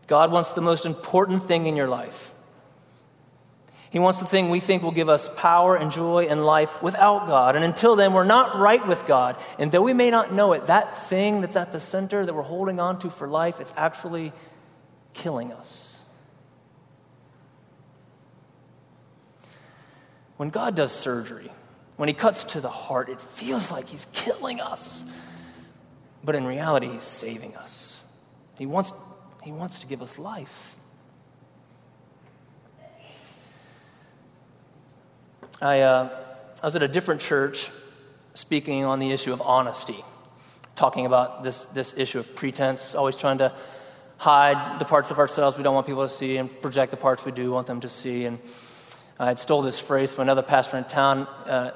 God 0.08 0.30
wants 0.30 0.52
the 0.52 0.60
most 0.60 0.84
important 0.84 1.46
thing 1.46 1.66
in 1.66 1.76
your 1.76 1.88
life. 1.88 2.31
He 3.92 3.98
wants 3.98 4.20
the 4.20 4.24
thing 4.24 4.48
we 4.48 4.58
think 4.58 4.82
will 4.82 4.90
give 4.90 5.10
us 5.10 5.28
power 5.36 5.76
and 5.76 5.92
joy 5.92 6.24
and 6.24 6.46
life 6.46 6.82
without 6.82 7.26
God. 7.26 7.56
And 7.56 7.64
until 7.64 7.94
then, 7.94 8.14
we're 8.14 8.24
not 8.24 8.58
right 8.58 8.84
with 8.88 9.04
God. 9.04 9.36
And 9.58 9.70
though 9.70 9.82
we 9.82 9.92
may 9.92 10.08
not 10.08 10.32
know 10.32 10.54
it, 10.54 10.68
that 10.68 10.96
thing 11.08 11.42
that's 11.42 11.56
at 11.56 11.72
the 11.72 11.78
center 11.78 12.24
that 12.24 12.32
we're 12.32 12.40
holding 12.40 12.80
on 12.80 12.98
to 13.00 13.10
for 13.10 13.28
life, 13.28 13.60
it's 13.60 13.72
actually 13.76 14.32
killing 15.12 15.52
us. 15.52 16.00
When 20.38 20.48
God 20.48 20.74
does 20.74 20.92
surgery, 20.92 21.52
when 21.96 22.08
He 22.08 22.14
cuts 22.14 22.44
to 22.44 22.62
the 22.62 22.70
heart, 22.70 23.10
it 23.10 23.20
feels 23.20 23.70
like 23.70 23.90
He's 23.90 24.06
killing 24.14 24.62
us. 24.62 25.04
But 26.24 26.34
in 26.34 26.46
reality, 26.46 26.88
He's 26.88 27.02
saving 27.02 27.56
us. 27.56 28.00
He 28.56 28.64
wants, 28.64 28.94
he 29.42 29.52
wants 29.52 29.80
to 29.80 29.86
give 29.86 30.00
us 30.00 30.18
life. 30.18 30.76
I, 35.62 35.82
uh, 35.82 36.08
I 36.60 36.66
was 36.66 36.74
at 36.74 36.82
a 36.82 36.88
different 36.88 37.20
church 37.20 37.70
speaking 38.34 38.84
on 38.84 38.98
the 38.98 39.12
issue 39.12 39.32
of 39.32 39.40
honesty, 39.40 40.04
talking 40.74 41.06
about 41.06 41.44
this, 41.44 41.62
this 41.66 41.94
issue 41.96 42.18
of 42.18 42.34
pretense, 42.34 42.96
always 42.96 43.14
trying 43.14 43.38
to 43.38 43.52
hide 44.16 44.80
the 44.80 44.84
parts 44.84 45.12
of 45.12 45.20
ourselves 45.20 45.56
we 45.56 45.62
don't 45.62 45.74
want 45.74 45.86
people 45.86 46.02
to 46.02 46.12
see 46.12 46.36
and 46.36 46.50
project 46.62 46.90
the 46.90 46.96
parts 46.96 47.24
we 47.24 47.30
do 47.30 47.52
want 47.52 47.68
them 47.68 47.78
to 47.78 47.88
see. 47.88 48.24
And 48.24 48.40
I 49.20 49.26
had 49.26 49.38
stole 49.38 49.62
this 49.62 49.78
phrase 49.78 50.12
from 50.12 50.22
another 50.22 50.42
pastor 50.42 50.78
in 50.78 50.84
town. 50.84 51.28
Uh, 51.46 51.70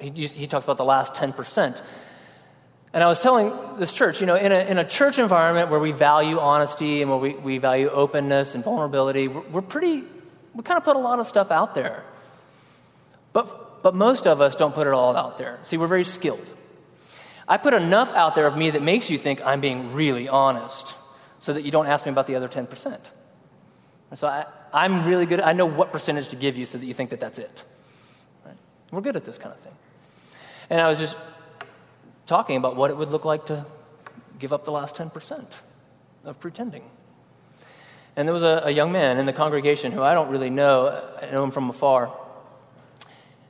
he, 0.00 0.26
he 0.26 0.48
talks 0.48 0.64
about 0.64 0.78
the 0.78 0.84
last 0.84 1.14
10%. 1.14 1.80
And 2.92 3.04
I 3.04 3.06
was 3.06 3.20
telling 3.20 3.52
this 3.78 3.92
church, 3.92 4.20
you 4.20 4.26
know, 4.26 4.34
in 4.34 4.50
a, 4.50 4.58
in 4.58 4.78
a 4.78 4.84
church 4.84 5.20
environment 5.20 5.70
where 5.70 5.78
we 5.78 5.92
value 5.92 6.40
honesty 6.40 7.02
and 7.02 7.10
where 7.10 7.20
we, 7.20 7.34
we 7.34 7.58
value 7.58 7.88
openness 7.88 8.56
and 8.56 8.64
vulnerability, 8.64 9.28
we're, 9.28 9.42
we're 9.42 9.62
pretty, 9.62 10.02
we 10.54 10.64
kind 10.64 10.76
of 10.76 10.82
put 10.82 10.96
a 10.96 10.98
lot 10.98 11.20
of 11.20 11.28
stuff 11.28 11.52
out 11.52 11.76
there. 11.76 12.02
But, 13.32 13.82
but 13.82 13.94
most 13.94 14.26
of 14.26 14.40
us 14.40 14.56
don't 14.56 14.74
put 14.74 14.86
it 14.86 14.92
all 14.92 15.16
out 15.16 15.38
there. 15.38 15.58
See, 15.62 15.76
we're 15.76 15.86
very 15.86 16.04
skilled. 16.04 16.50
I 17.48 17.56
put 17.56 17.74
enough 17.74 18.12
out 18.12 18.34
there 18.34 18.46
of 18.46 18.56
me 18.56 18.70
that 18.70 18.82
makes 18.82 19.10
you 19.10 19.18
think 19.18 19.44
I'm 19.44 19.60
being 19.60 19.92
really 19.92 20.28
honest 20.28 20.94
so 21.38 21.52
that 21.52 21.62
you 21.62 21.70
don't 21.70 21.86
ask 21.86 22.04
me 22.04 22.12
about 22.12 22.26
the 22.26 22.36
other 22.36 22.48
10%. 22.48 22.98
And 24.10 24.18
so 24.18 24.26
I, 24.28 24.46
I'm 24.72 25.04
really 25.04 25.26
good. 25.26 25.40
I 25.40 25.52
know 25.52 25.66
what 25.66 25.92
percentage 25.92 26.28
to 26.28 26.36
give 26.36 26.56
you 26.56 26.66
so 26.66 26.78
that 26.78 26.86
you 26.86 26.94
think 26.94 27.10
that 27.10 27.20
that's 27.20 27.38
it. 27.38 27.64
Right? 28.44 28.56
We're 28.90 29.00
good 29.00 29.16
at 29.16 29.24
this 29.24 29.38
kind 29.38 29.54
of 29.54 29.60
thing. 29.60 29.72
And 30.70 30.80
I 30.80 30.88
was 30.88 30.98
just 30.98 31.16
talking 32.26 32.56
about 32.56 32.76
what 32.76 32.90
it 32.90 32.96
would 32.96 33.08
look 33.08 33.24
like 33.24 33.46
to 33.46 33.66
give 34.38 34.52
up 34.52 34.64
the 34.64 34.72
last 34.72 34.94
10% 34.94 35.44
of 36.24 36.38
pretending. 36.40 36.84
And 38.16 38.28
there 38.28 38.34
was 38.34 38.44
a, 38.44 38.62
a 38.64 38.70
young 38.70 38.92
man 38.92 39.18
in 39.18 39.26
the 39.26 39.32
congregation 39.32 39.92
who 39.92 40.02
I 40.02 40.14
don't 40.14 40.28
really 40.30 40.50
know, 40.50 41.02
I 41.20 41.30
know 41.30 41.42
him 41.42 41.50
from 41.50 41.70
afar. 41.70 42.14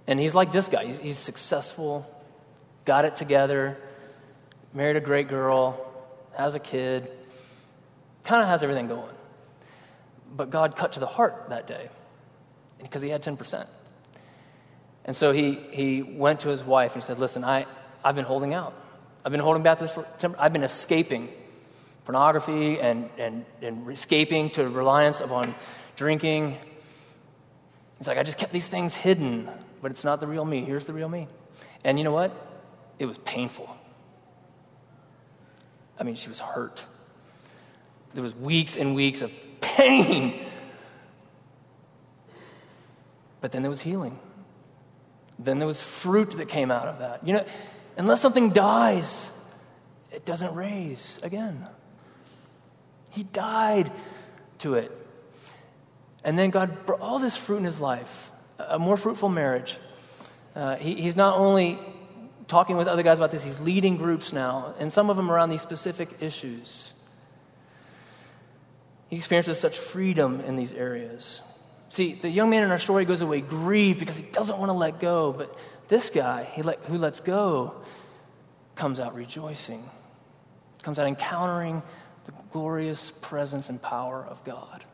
And 0.06 0.18
he's 0.18 0.34
like 0.34 0.52
this 0.52 0.68
guy. 0.68 0.86
He's, 0.86 0.98
he's 0.98 1.18
successful, 1.18 2.06
got 2.84 3.04
it 3.04 3.16
together, 3.16 3.78
married 4.72 4.96
a 4.96 5.00
great 5.00 5.28
girl, 5.28 5.92
has 6.36 6.54
a 6.54 6.58
kid, 6.58 7.10
kind 8.24 8.42
of 8.42 8.48
has 8.48 8.62
everything 8.62 8.88
going. 8.88 9.14
But 10.34 10.50
God 10.50 10.76
cut 10.76 10.92
to 10.92 11.00
the 11.00 11.06
heart 11.06 11.46
that 11.50 11.66
day 11.66 11.88
because 12.80 13.02
he 13.02 13.10
had 13.10 13.22
10%. 13.22 13.66
And 15.04 15.16
so 15.16 15.32
he, 15.32 15.54
he 15.54 16.02
went 16.02 16.40
to 16.40 16.48
his 16.48 16.62
wife 16.62 16.94
and 16.94 17.02
said, 17.02 17.18
Listen, 17.18 17.44
I, 17.44 17.66
I've 18.04 18.14
been 18.14 18.24
holding 18.24 18.54
out. 18.54 18.74
I've 19.24 19.32
been 19.32 19.40
holding 19.40 19.62
back 19.62 19.78
this 19.78 19.96
I've 20.38 20.52
been 20.52 20.64
escaping 20.64 21.28
pornography 22.04 22.80
and, 22.80 23.08
and, 23.18 23.44
and 23.60 23.88
escaping 23.90 24.50
to 24.50 24.68
reliance 24.68 25.20
upon 25.20 25.54
drinking. 25.96 26.56
He's 27.98 28.08
like, 28.08 28.18
I 28.18 28.24
just 28.24 28.38
kept 28.38 28.52
these 28.52 28.66
things 28.66 28.96
hidden 28.96 29.48
but 29.82 29.90
it's 29.90 30.04
not 30.04 30.20
the 30.20 30.26
real 30.26 30.44
me. 30.44 30.64
Here's 30.64 30.86
the 30.86 30.92
real 30.92 31.08
me. 31.08 31.28
And 31.84 31.98
you 31.98 32.04
know 32.04 32.12
what? 32.12 32.32
It 32.98 33.06
was 33.06 33.18
painful. 33.18 33.76
I 35.98 36.04
mean, 36.04 36.14
she 36.14 36.28
was 36.28 36.38
hurt. 36.38 36.86
There 38.14 38.22
was 38.22 38.34
weeks 38.34 38.76
and 38.76 38.94
weeks 38.94 39.20
of 39.20 39.32
pain. 39.60 40.46
But 43.40 43.52
then 43.52 43.62
there 43.62 43.70
was 43.70 43.80
healing. 43.80 44.18
Then 45.38 45.58
there 45.58 45.66
was 45.66 45.82
fruit 45.82 46.30
that 46.36 46.46
came 46.48 46.70
out 46.70 46.86
of 46.86 47.00
that. 47.00 47.26
You 47.26 47.34
know, 47.34 47.44
unless 47.96 48.20
something 48.20 48.50
dies, 48.50 49.30
it 50.12 50.24
doesn't 50.24 50.54
raise 50.54 51.18
again. 51.22 51.66
He 53.10 53.24
died 53.24 53.90
to 54.58 54.74
it. 54.74 54.96
And 56.24 56.38
then 56.38 56.50
God 56.50 56.86
brought 56.86 57.00
all 57.00 57.18
this 57.18 57.36
fruit 57.36 57.58
in 57.58 57.64
his 57.64 57.80
life 57.80 58.31
a 58.58 58.78
more 58.78 58.96
fruitful 58.96 59.28
marriage. 59.28 59.78
Uh, 60.54 60.76
he, 60.76 60.94
he's 60.94 61.16
not 61.16 61.38
only 61.38 61.78
talking 62.48 62.76
with 62.76 62.88
other 62.88 63.02
guys 63.02 63.18
about 63.18 63.30
this, 63.30 63.42
he's 63.42 63.60
leading 63.60 63.96
groups 63.96 64.32
now, 64.32 64.74
and 64.78 64.92
some 64.92 65.10
of 65.10 65.16
them 65.16 65.30
around 65.30 65.48
these 65.48 65.62
specific 65.62 66.08
issues. 66.20 66.92
He 69.08 69.16
experiences 69.16 69.58
such 69.58 69.78
freedom 69.78 70.40
in 70.40 70.56
these 70.56 70.72
areas. 70.72 71.42
See, 71.90 72.14
the 72.14 72.30
young 72.30 72.48
man 72.48 72.62
in 72.62 72.70
our 72.70 72.78
story 72.78 73.04
goes 73.04 73.20
away 73.20 73.42
grieved 73.42 74.00
because 74.00 74.16
he 74.16 74.22
doesn't 74.22 74.58
want 74.58 74.70
to 74.70 74.74
let 74.74 75.00
go, 75.00 75.32
but 75.32 75.58
this 75.88 76.08
guy 76.08 76.44
he 76.44 76.62
let, 76.62 76.78
who 76.84 76.96
lets 76.96 77.20
go 77.20 77.74
comes 78.74 78.98
out 78.98 79.14
rejoicing, 79.14 79.88
comes 80.82 80.98
out 80.98 81.06
encountering 81.06 81.82
the 82.24 82.32
glorious 82.50 83.10
presence 83.20 83.68
and 83.68 83.80
power 83.82 84.24
of 84.24 84.42
God. 84.44 84.84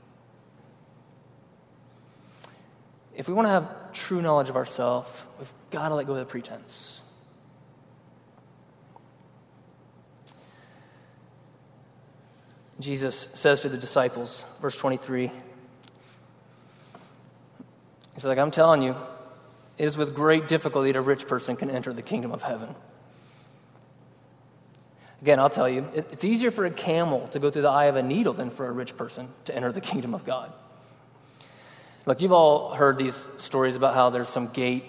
If 3.18 3.26
we 3.26 3.34
want 3.34 3.46
to 3.46 3.50
have 3.50 3.92
true 3.92 4.22
knowledge 4.22 4.48
of 4.48 4.54
ourselves, 4.54 5.24
we've 5.40 5.52
got 5.72 5.88
to 5.88 5.96
let 5.96 6.06
go 6.06 6.12
of 6.12 6.20
the 6.20 6.24
pretense. 6.24 7.00
Jesus 12.78 13.26
says 13.34 13.60
to 13.62 13.68
the 13.68 13.76
disciples, 13.76 14.46
verse 14.62 14.76
23, 14.78 15.32
He's 18.14 18.24
like, 18.24 18.38
I'm 18.38 18.52
telling 18.52 18.82
you, 18.82 18.94
it 19.78 19.84
is 19.84 19.96
with 19.96 20.14
great 20.14 20.46
difficulty 20.46 20.92
that 20.92 20.98
a 20.98 21.02
rich 21.02 21.26
person 21.26 21.56
can 21.56 21.70
enter 21.70 21.92
the 21.92 22.02
kingdom 22.02 22.30
of 22.30 22.42
heaven. 22.42 22.72
Again, 25.22 25.40
I'll 25.40 25.50
tell 25.50 25.68
you, 25.68 25.88
it's 25.92 26.24
easier 26.24 26.52
for 26.52 26.64
a 26.64 26.70
camel 26.70 27.26
to 27.28 27.40
go 27.40 27.50
through 27.50 27.62
the 27.62 27.68
eye 27.68 27.86
of 27.86 27.96
a 27.96 28.02
needle 28.02 28.32
than 28.32 28.50
for 28.50 28.66
a 28.66 28.72
rich 28.72 28.96
person 28.96 29.28
to 29.46 29.54
enter 29.54 29.72
the 29.72 29.80
kingdom 29.80 30.14
of 30.14 30.24
God. 30.24 30.52
Look, 32.08 32.22
you've 32.22 32.32
all 32.32 32.70
heard 32.70 32.96
these 32.96 33.26
stories 33.36 33.76
about 33.76 33.94
how 33.94 34.08
there's 34.08 34.30
some 34.30 34.48
gate 34.48 34.82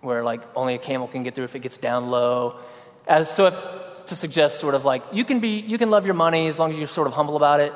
where 0.00 0.24
like 0.24 0.40
only 0.56 0.74
a 0.74 0.78
camel 0.78 1.08
can 1.08 1.22
get 1.24 1.34
through 1.34 1.44
if 1.44 1.54
it 1.54 1.58
gets 1.58 1.76
down 1.76 2.08
low. 2.08 2.58
As 3.06 3.30
so 3.30 3.48
if 3.48 4.06
to 4.06 4.16
suggest 4.16 4.58
sort 4.58 4.74
of 4.74 4.86
like 4.86 5.02
you 5.12 5.26
can 5.26 5.40
be 5.40 5.60
you 5.60 5.76
can 5.76 5.90
love 5.90 6.06
your 6.06 6.14
money 6.14 6.48
as 6.48 6.58
long 6.58 6.72
as 6.72 6.78
you're 6.78 6.86
sort 6.86 7.06
of 7.06 7.12
humble 7.12 7.36
about 7.36 7.60
it. 7.60 7.70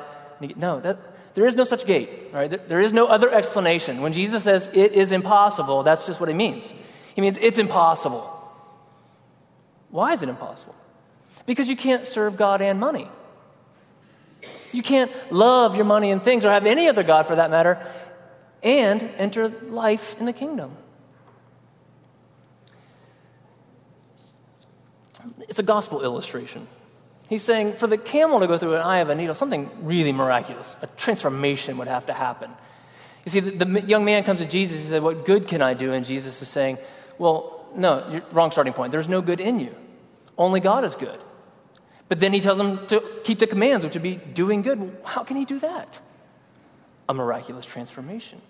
No, 0.55 0.79
that 0.79 0.97
there 1.35 1.45
is 1.45 1.55
no 1.55 1.63
such 1.63 1.85
gate, 1.85 2.09
right? 2.33 2.49
There, 2.49 2.59
there 2.67 2.81
is 2.81 2.91
no 2.91 3.05
other 3.05 3.31
explanation. 3.31 4.01
When 4.01 4.11
Jesus 4.11 4.43
says 4.43 4.67
it 4.73 4.93
is 4.93 5.11
impossible, 5.11 5.83
that's 5.83 6.07
just 6.07 6.19
what 6.19 6.27
he 6.27 6.33
means. 6.33 6.73
He 7.13 7.21
means 7.21 7.37
it's 7.39 7.59
impossible. 7.59 8.27
Why 9.91 10.13
is 10.13 10.23
it 10.23 10.29
impossible? 10.29 10.73
Because 11.45 11.69
you 11.69 11.75
can't 11.75 12.07
serve 12.07 12.37
God 12.37 12.63
and 12.63 12.79
money. 12.79 13.07
You 14.73 14.81
can't 14.81 15.11
love 15.31 15.75
your 15.75 15.85
money 15.85 16.11
and 16.11 16.23
things 16.23 16.45
or 16.45 16.49
have 16.49 16.65
any 16.65 16.87
other 16.87 17.03
God 17.03 17.27
for 17.27 17.35
that 17.35 17.51
matter 17.51 17.85
and 18.63 19.01
enter 19.17 19.49
life 19.49 20.15
in 20.19 20.25
the 20.25 20.33
kingdom. 20.33 20.75
It's 25.49 25.59
a 25.59 25.63
gospel 25.63 26.03
illustration. 26.03 26.67
He's 27.29 27.43
saying 27.43 27.73
for 27.73 27.87
the 27.87 27.97
camel 27.97 28.39
to 28.41 28.47
go 28.47 28.57
through 28.57 28.75
an 28.75 28.81
eye 28.81 28.97
of 28.97 29.09
a 29.09 29.15
needle, 29.15 29.33
something 29.33 29.69
really 29.81 30.11
miraculous, 30.11 30.75
a 30.81 30.87
transformation 30.87 31.77
would 31.77 31.87
have 31.87 32.07
to 32.07 32.13
happen. 32.13 32.51
You 33.25 33.31
see, 33.31 33.39
the, 33.39 33.65
the 33.65 33.81
young 33.81 34.03
man 34.03 34.23
comes 34.23 34.39
to 34.39 34.45
Jesus. 34.45 34.79
and 34.79 34.89
said, 34.89 35.03
What 35.03 35.25
good 35.25 35.47
can 35.47 35.61
I 35.61 35.73
do? 35.73 35.93
And 35.93 36.05
Jesus 36.05 36.41
is 36.41 36.47
saying, 36.47 36.77
Well, 37.17 37.65
no, 37.75 38.21
wrong 38.31 38.51
starting 38.51 38.73
point. 38.73 38.91
There's 38.91 39.07
no 39.07 39.21
good 39.21 39.39
in 39.39 39.59
you. 39.59 39.75
Only 40.37 40.59
God 40.59 40.83
is 40.83 40.95
good. 40.95 41.19
But 42.09 42.19
then 42.19 42.33
he 42.33 42.41
tells 42.41 42.59
him 42.59 42.85
to 42.87 43.01
keep 43.23 43.39
the 43.39 43.47
commands, 43.47 43.85
which 43.85 43.93
would 43.93 44.03
be 44.03 44.15
doing 44.15 44.63
good. 44.63 44.97
How 45.05 45.23
can 45.23 45.37
he 45.37 45.45
do 45.45 45.59
that? 45.59 45.99
A 47.07 47.13
miraculous 47.13 47.65
transformation. 47.65 48.41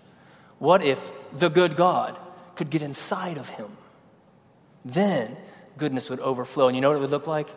What 0.62 0.84
if 0.84 1.10
the 1.32 1.48
good 1.50 1.74
God 1.74 2.16
could 2.54 2.70
get 2.70 2.82
inside 2.82 3.36
of 3.36 3.48
him? 3.48 3.66
Then 4.84 5.36
goodness 5.76 6.08
would 6.08 6.20
overflow. 6.20 6.68
And 6.68 6.76
you 6.76 6.80
know 6.80 6.90
what 6.90 6.98
it 6.98 7.00
would 7.00 7.10
look 7.10 7.26
like? 7.26 7.48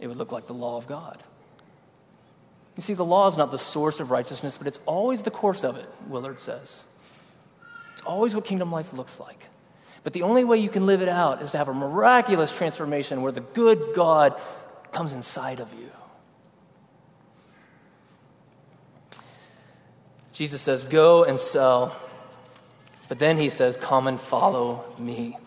It 0.00 0.06
would 0.06 0.16
look 0.16 0.32
like 0.32 0.46
the 0.46 0.54
law 0.54 0.78
of 0.78 0.86
God. 0.86 1.22
You 2.74 2.82
see, 2.82 2.94
the 2.94 3.04
law 3.04 3.28
is 3.28 3.36
not 3.36 3.50
the 3.50 3.58
source 3.58 4.00
of 4.00 4.10
righteousness, 4.10 4.56
but 4.56 4.66
it's 4.66 4.78
always 4.86 5.22
the 5.22 5.30
course 5.30 5.64
of 5.64 5.76
it, 5.76 5.84
Willard 6.08 6.38
says. 6.38 6.82
It's 7.92 8.00
always 8.06 8.34
what 8.34 8.46
kingdom 8.46 8.72
life 8.72 8.94
looks 8.94 9.20
like. 9.20 9.44
But 10.02 10.14
the 10.14 10.22
only 10.22 10.44
way 10.44 10.56
you 10.56 10.70
can 10.70 10.86
live 10.86 11.02
it 11.02 11.10
out 11.10 11.42
is 11.42 11.50
to 11.50 11.58
have 11.58 11.68
a 11.68 11.74
miraculous 11.74 12.56
transformation 12.56 13.20
where 13.20 13.32
the 13.32 13.42
good 13.42 13.92
God 13.94 14.34
comes 14.92 15.12
inside 15.12 15.60
of 15.60 15.70
you. 15.74 15.90
Jesus 20.32 20.62
says, 20.62 20.84
Go 20.84 21.24
and 21.24 21.38
sell. 21.38 21.94
But 23.08 23.18
then 23.18 23.36
he 23.36 23.48
says, 23.48 23.76
Come 23.76 24.06
and 24.06 24.20
follow 24.20 24.84
me. 24.98 25.38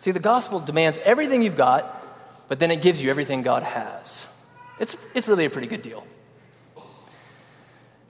See, 0.00 0.10
the 0.10 0.18
gospel 0.18 0.60
demands 0.60 0.98
everything 1.04 1.42
you've 1.42 1.56
got, 1.56 2.02
but 2.48 2.58
then 2.58 2.70
it 2.70 2.82
gives 2.82 3.00
you 3.00 3.10
everything 3.10 3.42
God 3.42 3.62
has. 3.62 4.26
It's, 4.80 4.96
it's 5.14 5.28
really 5.28 5.44
a 5.44 5.50
pretty 5.50 5.68
good 5.68 5.82
deal. 5.82 6.04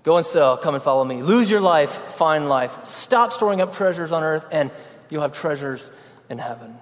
Go 0.03 0.17
and 0.17 0.27
sell, 0.27 0.57
come 0.57 0.75
and 0.75 0.83
follow 0.83 1.05
me. 1.05 1.23
Lose 1.23 1.51
your 1.51 1.61
life, 1.61 1.91
find 2.15 2.49
life. 2.49 2.87
Stop 2.87 3.33
storing 3.33 3.61
up 3.61 3.75
treasures 3.75 4.11
on 4.11 4.23
earth, 4.23 4.47
and 4.51 4.71
you'll 5.11 5.23
have 5.23 5.33
treasures 5.33 5.91
in 6.29 6.39
heaven. 6.39 6.77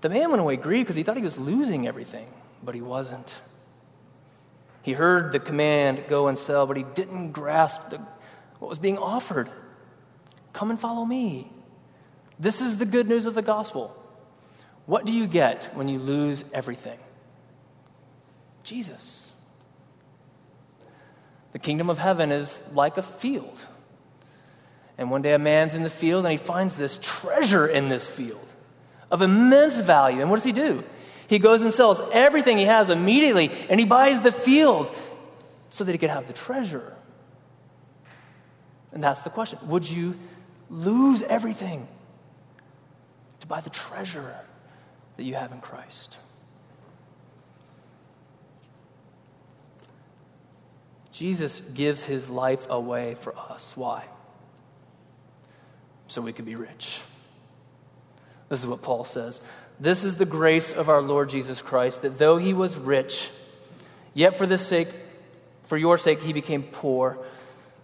The 0.00 0.08
man 0.08 0.30
went 0.30 0.40
away 0.40 0.56
grieved 0.56 0.86
because 0.86 0.96
he 0.96 1.02
thought 1.02 1.16
he 1.16 1.22
was 1.22 1.38
losing 1.38 1.86
everything, 1.86 2.26
but 2.64 2.74
he 2.74 2.80
wasn't. 2.80 3.34
He 4.82 4.92
heard 4.92 5.32
the 5.32 5.38
command, 5.38 6.04
go 6.08 6.28
and 6.28 6.38
sell, 6.38 6.66
but 6.66 6.76
he 6.76 6.84
didn't 6.94 7.32
grasp 7.32 7.90
the, 7.90 8.00
what 8.60 8.68
was 8.68 8.78
being 8.78 8.98
offered. 8.98 9.50
Come 10.52 10.70
and 10.70 10.78
follow 10.78 11.04
me. 11.04 11.50
This 12.38 12.60
is 12.60 12.76
the 12.76 12.86
good 12.86 13.08
news 13.08 13.26
of 13.26 13.34
the 13.34 13.42
gospel. 13.42 13.96
What 14.86 15.04
do 15.04 15.12
you 15.12 15.26
get 15.26 15.70
when 15.74 15.88
you 15.88 15.98
lose 15.98 16.44
everything? 16.52 16.98
Jesus. 18.62 19.30
The 21.52 21.58
kingdom 21.58 21.90
of 21.90 21.98
heaven 21.98 22.30
is 22.30 22.58
like 22.72 22.96
a 22.96 23.02
field. 23.02 23.58
And 24.98 25.10
one 25.10 25.22
day 25.22 25.32
a 25.32 25.38
man's 25.38 25.74
in 25.74 25.82
the 25.82 25.90
field 25.90 26.24
and 26.24 26.32
he 26.32 26.38
finds 26.38 26.76
this 26.76 26.98
treasure 27.02 27.66
in 27.66 27.88
this 27.88 28.08
field 28.08 28.46
of 29.10 29.22
immense 29.22 29.80
value. 29.80 30.20
And 30.20 30.30
what 30.30 30.36
does 30.36 30.44
he 30.44 30.52
do? 30.52 30.84
He 31.26 31.38
goes 31.38 31.62
and 31.62 31.72
sells 31.72 32.00
everything 32.12 32.58
he 32.58 32.64
has 32.64 32.90
immediately 32.90 33.50
and 33.68 33.80
he 33.80 33.86
buys 33.86 34.20
the 34.20 34.32
field 34.32 34.94
so 35.70 35.84
that 35.84 35.92
he 35.92 35.98
could 35.98 36.10
have 36.10 36.26
the 36.26 36.32
treasure. 36.32 36.94
And 38.92 39.02
that's 39.02 39.22
the 39.22 39.30
question 39.30 39.58
Would 39.66 39.88
you 39.88 40.14
lose 40.68 41.22
everything 41.22 41.88
to 43.40 43.46
buy 43.46 43.60
the 43.60 43.70
treasure 43.70 44.34
that 45.16 45.24
you 45.24 45.34
have 45.34 45.52
in 45.52 45.60
Christ. 45.60 46.16
Jesus 51.12 51.60
gives 51.60 52.02
his 52.02 52.28
life 52.30 52.66
away 52.70 53.14
for 53.16 53.36
us. 53.36 53.72
Why? 53.76 54.04
So 56.06 56.22
we 56.22 56.32
could 56.32 56.46
be 56.46 56.54
rich. 56.54 57.00
This 58.48 58.60
is 58.60 58.66
what 58.66 58.82
Paul 58.82 59.04
says. 59.04 59.40
This 59.78 60.04
is 60.04 60.16
the 60.16 60.24
grace 60.24 60.72
of 60.72 60.88
our 60.88 61.02
Lord 61.02 61.28
Jesus 61.28 61.60
Christ, 61.60 62.02
that 62.02 62.18
though 62.18 62.36
he 62.36 62.54
was 62.54 62.76
rich, 62.76 63.28
yet 64.14 64.34
for 64.34 64.46
this 64.46 64.66
sake, 64.66 64.88
for 65.64 65.76
your 65.76 65.98
sake, 65.98 66.20
he 66.22 66.32
became 66.32 66.62
poor, 66.62 67.18